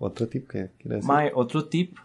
Otro 0.00 0.26
tip 0.26 0.48
que 0.50 0.72
quiere 0.78 0.96
decir. 0.96 1.32
otro 1.34 1.66
tip. 1.66 1.96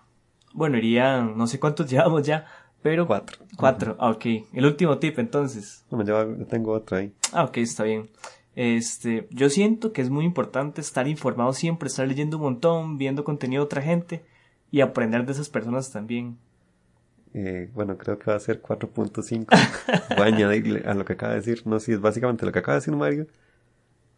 Bueno, 0.54 0.78
iría, 0.78 1.22
no 1.22 1.48
sé 1.48 1.60
cuántos 1.60 1.90
llevamos 1.90 2.22
ya, 2.22 2.46
Pero 2.86 3.08
Cuatro. 3.08 3.40
Cuatro, 3.58 3.96
ah, 3.98 4.12
ok. 4.12 4.26
El 4.54 4.64
último 4.68 5.00
tip 5.00 5.18
entonces. 5.18 5.84
Yo, 5.90 6.06
yo 6.06 6.46
tengo 6.46 6.72
otro 6.72 6.98
ahí. 6.98 7.12
Ah, 7.34 7.46
ok, 7.46 7.58
está 7.58 7.84
bien. 7.84 8.12
Este, 8.56 9.28
yo 9.32 9.50
siento 9.50 9.92
que 9.92 10.04
es 10.04 10.12
muy 10.12 10.24
importante 10.24 10.82
estar 10.82 11.08
informado 11.08 11.52
siempre, 11.54 11.88
estar 11.88 12.08
leyendo 12.08 12.38
un 12.38 12.44
montón, 12.44 13.00
viendo 13.00 13.24
contenido 13.24 13.64
de 13.64 13.66
otra 13.66 13.82
gente 13.82 14.24
y 14.70 14.82
aprender 14.82 15.26
de 15.26 15.32
esas 15.32 15.50
personas 15.50 15.92
también. 15.92 16.38
Eh, 17.34 17.72
bueno, 17.74 17.98
creo 17.98 18.20
que 18.20 18.30
va 18.30 18.38
a 18.38 18.40
ser 18.40 18.62
4.5. 18.62 19.48
Voy 20.16 20.20
a 20.20 20.26
añadirle 20.26 20.84
a 20.88 20.94
lo 20.94 21.06
que 21.06 21.14
acaba 21.14 21.32
de 21.32 21.40
decir. 21.40 21.64
No, 21.66 21.80
sí, 21.80 21.92
es 21.92 22.00
básicamente 22.00 22.46
lo 22.46 22.52
que 22.52 22.60
acaba 22.60 22.76
de 22.76 22.82
decir 22.82 22.96
Mario. 22.96 23.26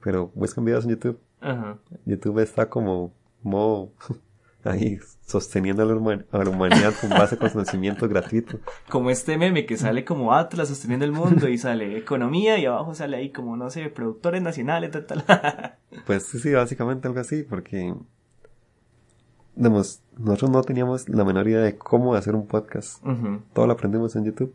Pero 0.04 0.30
buscan 0.36 0.66
videos 0.66 0.84
en 0.84 0.90
YouTube. 0.90 1.22
Ajá. 1.40 1.78
YouTube 2.04 2.40
está 2.40 2.68
como 2.68 3.14
modo 3.44 3.94
ahí 4.68 5.00
sosteniendo 5.26 5.84
a 5.84 5.86
la, 5.86 5.94
huma- 5.96 6.26
a 6.32 6.44
la 6.44 6.50
humanidad 6.50 6.94
con 7.02 7.10
base 7.10 7.36
a 7.36 7.38
conocimiento 7.38 8.08
gratuito. 8.08 8.60
Como 8.90 9.10
este 9.10 9.38
meme 9.38 9.66
que 9.66 9.78
sale 9.78 10.06
como 10.06 10.34
Atlas 10.34 10.70
sosteniendo 10.70 11.06
el 11.06 11.12
mundo 11.12 11.48
y 11.50 11.58
sale 11.58 11.98
economía 11.98 12.58
y 12.60 12.66
abajo 12.66 12.94
sale 12.96 13.18
ahí 13.18 13.32
como, 13.32 13.58
no 13.58 13.70
sé, 13.70 13.90
productores 13.90 14.42
nacionales, 14.42 14.92
tal, 14.92 15.06
tal. 15.06 15.76
Pues 16.06 16.24
sí, 16.24 16.40
sí, 16.40 16.52
básicamente 16.54 17.08
algo 17.08 17.20
así, 17.20 17.44
porque 17.44 17.94
digamos, 19.56 20.02
nosotros 20.18 20.52
no 20.52 20.62
teníamos 20.62 21.10
la 21.10 21.26
menor 21.26 21.48
idea 21.48 21.62
de 21.62 21.78
cómo 21.78 22.14
hacer 22.16 22.36
un 22.36 22.48
podcast. 22.48 23.04
Todo 23.54 23.68
lo 23.68 23.74
aprendimos 23.74 24.16
en 24.16 24.26
YouTube. 24.26 24.54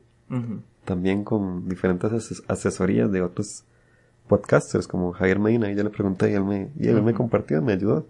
También 0.85 1.25
con 1.25 1.69
diferentes 1.69 2.11
ases- 2.13 2.43
asesorías 2.49 3.11
de 3.13 3.23
otros 3.23 3.65
podcasters 4.29 4.89
como 4.89 5.13
Javier 5.13 5.39
Medina. 5.39 5.71
Y 5.71 5.77
yo 5.77 5.83
le 5.85 5.91
pregunté 5.91 6.31
y 6.31 6.35
él 6.35 6.45
me, 6.45 6.71
y 6.79 6.89
él 6.89 7.03
me 7.03 7.13
compartió, 7.15 7.61
me 7.63 7.73
ayudó. 7.75 8.07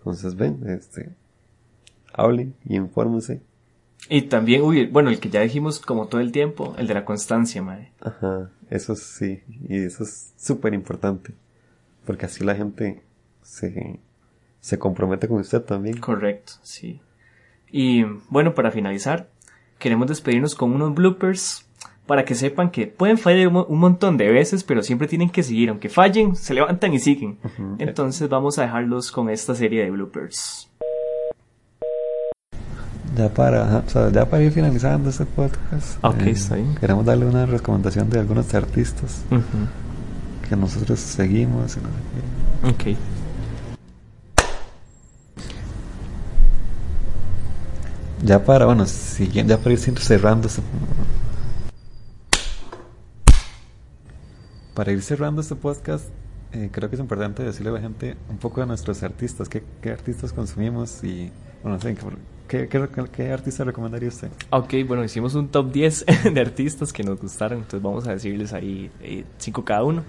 Entonces 0.00 0.34
ven, 0.34 0.62
este, 0.66 1.10
hablen 2.12 2.54
y 2.64 2.76
infórmense. 2.76 3.42
Y 4.08 4.22
también, 4.22 4.62
uy, 4.62 4.86
bueno, 4.86 5.10
el 5.10 5.20
que 5.20 5.28
ya 5.28 5.40
dijimos 5.42 5.78
como 5.78 6.08
todo 6.08 6.22
el 6.22 6.32
tiempo, 6.32 6.74
el 6.78 6.86
de 6.86 6.94
la 6.94 7.04
constancia, 7.04 7.62
madre. 7.62 7.92
Ajá, 8.00 8.50
eso 8.70 8.96
sí, 8.96 9.42
y 9.68 9.76
eso 9.76 10.04
es 10.04 10.32
súper 10.38 10.72
importante, 10.72 11.34
porque 12.06 12.24
así 12.24 12.42
la 12.42 12.54
gente 12.54 13.02
se, 13.42 14.00
se 14.60 14.78
compromete 14.78 15.28
con 15.28 15.40
usted 15.40 15.60
también. 15.60 15.98
Correcto, 15.98 16.54
sí. 16.62 17.00
Y 17.70 18.04
bueno, 18.30 18.54
para 18.54 18.70
finalizar, 18.70 19.28
queremos 19.78 20.08
despedirnos 20.08 20.54
con 20.54 20.72
unos 20.72 20.94
bloopers 20.94 21.66
para 22.10 22.24
que 22.24 22.34
sepan 22.34 22.72
que 22.72 22.88
pueden 22.88 23.18
fallar 23.18 23.46
un, 23.46 23.52
mo- 23.52 23.66
un 23.68 23.78
montón 23.78 24.16
de 24.16 24.28
veces, 24.32 24.64
pero 24.64 24.82
siempre 24.82 25.06
tienen 25.06 25.30
que 25.30 25.44
seguir. 25.44 25.68
Aunque 25.68 25.88
fallen, 25.88 26.34
se 26.34 26.52
levantan 26.54 26.92
y 26.92 26.98
siguen. 26.98 27.38
Entonces 27.78 28.28
vamos 28.28 28.58
a 28.58 28.62
dejarlos 28.62 29.12
con 29.12 29.30
esta 29.30 29.54
serie 29.54 29.84
de 29.84 29.92
bloopers. 29.92 30.68
Ya 33.16 33.28
para, 33.28 33.62
ajá, 33.64 33.84
o 33.86 33.90
sea, 33.90 34.10
ya 34.10 34.28
para 34.28 34.42
ir 34.42 34.50
finalizando 34.50 35.08
este 35.08 35.24
podcast, 35.24 36.04
Ok, 36.04 36.22
está 36.22 36.56
bien. 36.56 36.74
queremos 36.80 37.04
darle 37.04 37.26
una 37.26 37.46
recomendación 37.46 38.10
de 38.10 38.18
algunos 38.18 38.52
artistas 38.54 39.22
que 40.48 40.56
nosotros 40.56 40.98
seguimos. 40.98 41.76
y 41.76 41.80
no 41.80 41.86
sé 41.90 42.88
qué. 42.88 42.92
Ok. 42.92 42.98
Ya 48.22 48.44
para, 48.44 48.66
bueno, 48.66 48.84
siguiendo, 48.86 49.54
ya 49.54 49.58
para 49.62 49.72
ir 49.72 49.78
cerrando 49.78 50.46
este, 50.48 50.60
para 54.74 54.92
ir 54.92 55.02
cerrando 55.02 55.40
este 55.40 55.56
podcast, 55.56 56.06
eh, 56.52 56.68
creo 56.72 56.88
que 56.88 56.96
es 56.96 57.00
importante 57.00 57.42
decirle 57.42 57.70
a 57.70 57.74
la 57.74 57.80
gente 57.80 58.16
un 58.28 58.38
poco 58.38 58.60
de 58.60 58.66
nuestros 58.66 59.02
artistas, 59.02 59.48
qué, 59.48 59.62
qué 59.80 59.90
artistas 59.90 60.32
consumimos 60.32 61.02
y, 61.04 61.30
bueno, 61.62 61.76
no 61.76 61.80
sé, 61.80 61.96
¿qué, 62.48 62.68
qué, 62.68 62.88
qué, 62.88 63.04
qué 63.12 63.32
artista 63.32 63.64
recomendaría 63.64 64.08
usted? 64.08 64.28
Ok, 64.50 64.74
bueno, 64.86 65.04
hicimos 65.04 65.34
un 65.34 65.48
top 65.48 65.72
10 65.72 66.06
de 66.34 66.40
artistas 66.40 66.92
que 66.92 67.02
nos 67.02 67.20
gustaron, 67.20 67.58
entonces 67.58 67.82
vamos 67.82 68.06
a 68.06 68.12
decirles 68.12 68.52
ahí 68.52 68.90
5 69.38 69.64
cada 69.64 69.84
uno. 69.84 70.04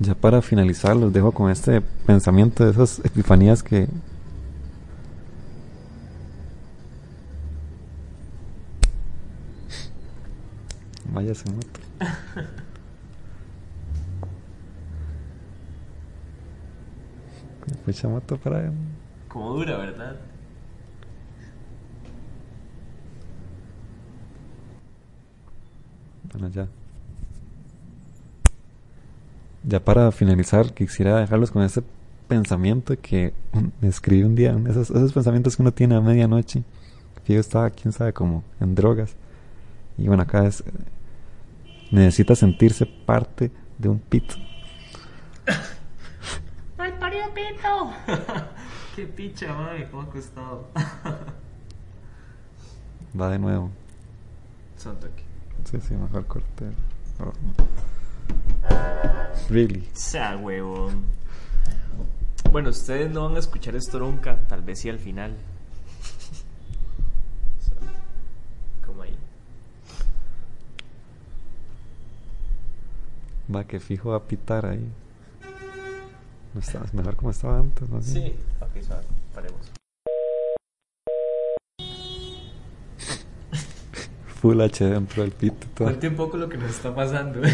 Ya 0.00 0.14
para 0.14 0.42
finalizar, 0.42 0.94
los 0.94 1.12
dejo 1.12 1.32
con 1.32 1.50
este 1.50 1.80
pensamiento 2.06 2.64
de 2.64 2.70
esas 2.70 3.00
epifanías 3.04 3.62
que... 3.62 3.88
Vaya 11.18 11.34
se 11.34 11.50
moto. 11.50 11.80
Mucha 17.84 18.08
moto 18.08 18.36
para... 18.36 18.70
Como 19.26 19.54
dura, 19.54 19.78
¿verdad? 19.78 20.14
Bueno, 26.32 26.50
ya. 26.50 26.68
Ya 29.64 29.84
para 29.84 30.12
finalizar, 30.12 30.72
quisiera 30.72 31.18
dejarlos 31.18 31.50
con 31.50 31.64
ese 31.64 31.82
pensamiento 32.28 32.96
que 32.96 33.34
me 33.80 33.88
escribí 33.88 34.22
un 34.22 34.36
día, 34.36 34.56
esos, 34.68 34.90
esos 34.90 35.12
pensamientos 35.12 35.56
que 35.56 35.62
uno 35.62 35.72
tiene 35.72 35.96
a 35.96 36.00
medianoche, 36.00 36.62
que 37.24 37.34
yo 37.34 37.40
estaba, 37.40 37.70
quién 37.70 37.90
sabe, 37.90 38.12
como 38.12 38.44
en 38.60 38.76
drogas. 38.76 39.16
Y 39.96 40.06
bueno, 40.06 40.22
acá 40.22 40.46
es, 40.46 40.62
necesita 41.90 42.34
sentirse 42.34 42.86
parte 42.86 43.50
de 43.78 43.88
un 43.88 43.98
pito. 43.98 44.34
¡Ay, 46.78 46.92
parió 46.98 47.24
pito! 47.34 47.92
¡Qué 48.96 49.06
picha, 49.06 49.54
madre! 49.54 49.88
¿Cómo 49.90 50.02
ha 50.02 50.10
costado? 50.10 50.68
Va 53.18 53.30
de 53.30 53.38
nuevo. 53.38 53.70
Sontoque. 54.76 55.24
Sí, 55.64 55.78
sí, 55.80 55.94
mejor 55.94 56.26
corte. 56.26 56.66
Oh. 57.20 57.32
Really. 59.48 59.88
Sea 59.92 60.36
huevón. 60.36 61.04
Bueno, 62.50 62.70
ustedes 62.70 63.10
no 63.10 63.24
van 63.24 63.36
a 63.36 63.40
escuchar 63.40 63.76
esto 63.76 63.98
nunca, 63.98 64.38
tal 64.48 64.62
vez 64.62 64.80
sí 64.80 64.88
al 64.88 64.98
final. 64.98 65.36
O 67.58 67.62
sea, 67.62 67.74
Como 68.86 69.02
ahí. 69.02 69.16
Va 73.54 73.64
que 73.64 73.80
fijo 73.80 74.14
a 74.14 74.26
pitar 74.26 74.66
ahí. 74.66 74.86
No 76.54 76.60
está, 76.60 76.82
es 76.84 76.94
mejor 76.94 77.16
como 77.16 77.30
estaba 77.30 77.58
antes, 77.58 77.88
¿no? 77.88 78.02
Sí, 78.02 78.34
ok, 78.60 78.82
suave, 78.82 79.04
paremos. 79.34 79.72
Full 84.40 84.60
H 84.60 84.84
dentro 84.84 85.22
del 85.22 85.32
pito. 85.32 85.66
Cuente 85.76 86.08
un 86.08 86.16
poco 86.16 86.36
lo 86.36 86.48
que 86.48 86.58
nos 86.58 86.70
está 86.70 86.94
pasando. 86.94 87.40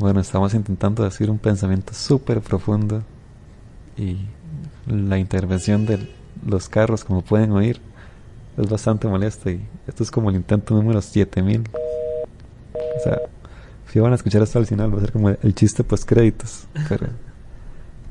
Bueno, 0.00 0.20
estamos 0.20 0.54
intentando 0.54 1.04
decir 1.04 1.30
un 1.30 1.36
pensamiento 1.36 1.92
súper 1.92 2.40
profundo 2.40 3.02
y 3.98 4.16
la 4.86 5.18
intervención 5.18 5.84
de 5.84 6.08
los 6.46 6.70
carros, 6.70 7.04
como 7.04 7.20
pueden 7.20 7.52
oír, 7.52 7.82
es 8.56 8.70
bastante 8.70 9.06
molesta 9.08 9.50
y 9.50 9.60
esto 9.86 10.02
es 10.02 10.10
como 10.10 10.30
el 10.30 10.36
intento 10.36 10.74
número 10.74 11.02
7000. 11.02 11.64
O 12.72 13.02
sea, 13.04 13.20
si 13.90 13.98
van 13.98 14.12
a 14.12 14.14
escuchar 14.14 14.42
esto 14.42 14.58
al 14.58 14.66
final 14.66 14.94
va 14.94 14.98
a 14.98 15.00
ser 15.00 15.12
como 15.12 15.30
el 15.30 15.54
chiste 15.54 15.82
post 15.82 16.08
créditos, 16.08 16.66
pero 16.88 17.08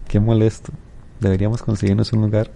qué 0.07 0.19
molesto. 0.19 0.73
Deberíamos 1.21 1.61
conseguirnos 1.61 2.11
un 2.11 2.21
lugar 2.21 2.51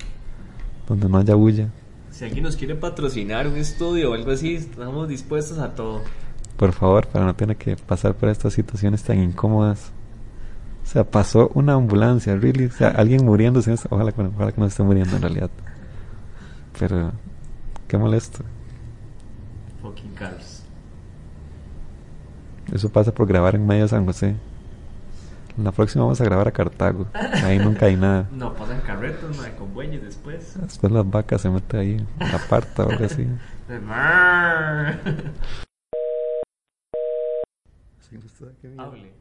donde 0.87 1.07
no 1.07 1.17
haya 1.17 1.35
bulla. 1.35 1.69
Si 2.11 2.25
alguien 2.25 2.43
nos 2.43 2.57
quiere 2.57 2.75
patrocinar 2.75 3.47
un 3.47 3.55
estudio 3.55 4.11
o 4.11 4.13
algo 4.13 4.31
así, 4.31 4.55
estamos 4.55 5.07
dispuestos 5.07 5.57
a 5.59 5.73
todo. 5.73 6.01
Por 6.57 6.73
favor, 6.73 7.07
para 7.07 7.25
no 7.25 7.35
tener 7.35 7.55
que 7.55 7.75
pasar 7.75 8.13
por 8.13 8.29
estas 8.29 8.53
situaciones 8.53 9.03
tan 9.03 9.19
incómodas. 9.19 9.91
O 10.83 10.85
sea, 10.85 11.03
pasó 11.05 11.49
una 11.55 11.73
ambulancia, 11.73 12.35
really. 12.35 12.65
O 12.65 12.71
sea, 12.71 12.89
alguien 12.95 13.25
muriéndose. 13.25 13.73
Ojalá, 13.89 14.11
que 14.11 14.21
ojalá 14.21 14.51
que 14.51 14.61
no 14.61 14.67
esté 14.67 14.83
muriendo 14.83 15.15
en 15.15 15.21
realidad. 15.21 15.49
Pero, 16.77 17.11
qué 17.87 17.97
molesto. 17.97 18.43
Fucking 19.81 20.13
cars. 20.13 20.52
Eso 22.73 22.89
pasa 22.89 23.13
por 23.13 23.27
grabar 23.27 23.53
en 23.53 23.67
medio 23.67 23.83
de 23.83 23.89
San 23.89 24.03
José. 24.03 24.35
La 25.57 25.71
próxima 25.71 26.05
vamos 26.05 26.19
a 26.19 26.23
grabar 26.23 26.47
a 26.47 26.51
Cartago. 26.51 27.05
Ahí 27.13 27.59
nunca 27.59 27.85
hay 27.85 27.95
nada. 27.95 28.27
No, 28.33 28.51
pasan 28.55 28.81
carretos, 28.81 29.37
madre, 29.37 29.53
con 29.55 29.71
bueyes 29.75 30.01
después. 30.01 30.59
Después 30.59 30.91
las 30.91 31.07
vacas 31.07 31.41
se 31.41 31.51
meten 31.51 31.79
ahí, 31.79 32.07
la 32.19 32.39
parta 32.49 32.83
o 32.83 32.89
algo 32.89 33.05
así. 33.05 33.27
Hable. 38.77 39.11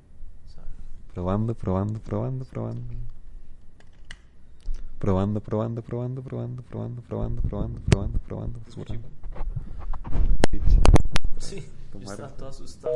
Probando, 1.12 1.54
probando, 1.54 2.00
probando, 2.00 2.44
probando. 2.46 2.82
Probando, 4.98 5.40
probando, 5.40 5.82
probando, 5.82 6.22
probando, 6.22 6.62
probando, 6.62 7.02
probando, 7.02 7.42
probando, 7.42 7.80
probando, 7.80 8.18
probando. 8.20 8.60
Sí, 11.38 11.68
estaba 12.00 12.28
todo 12.28 12.48
asustado. 12.48 12.94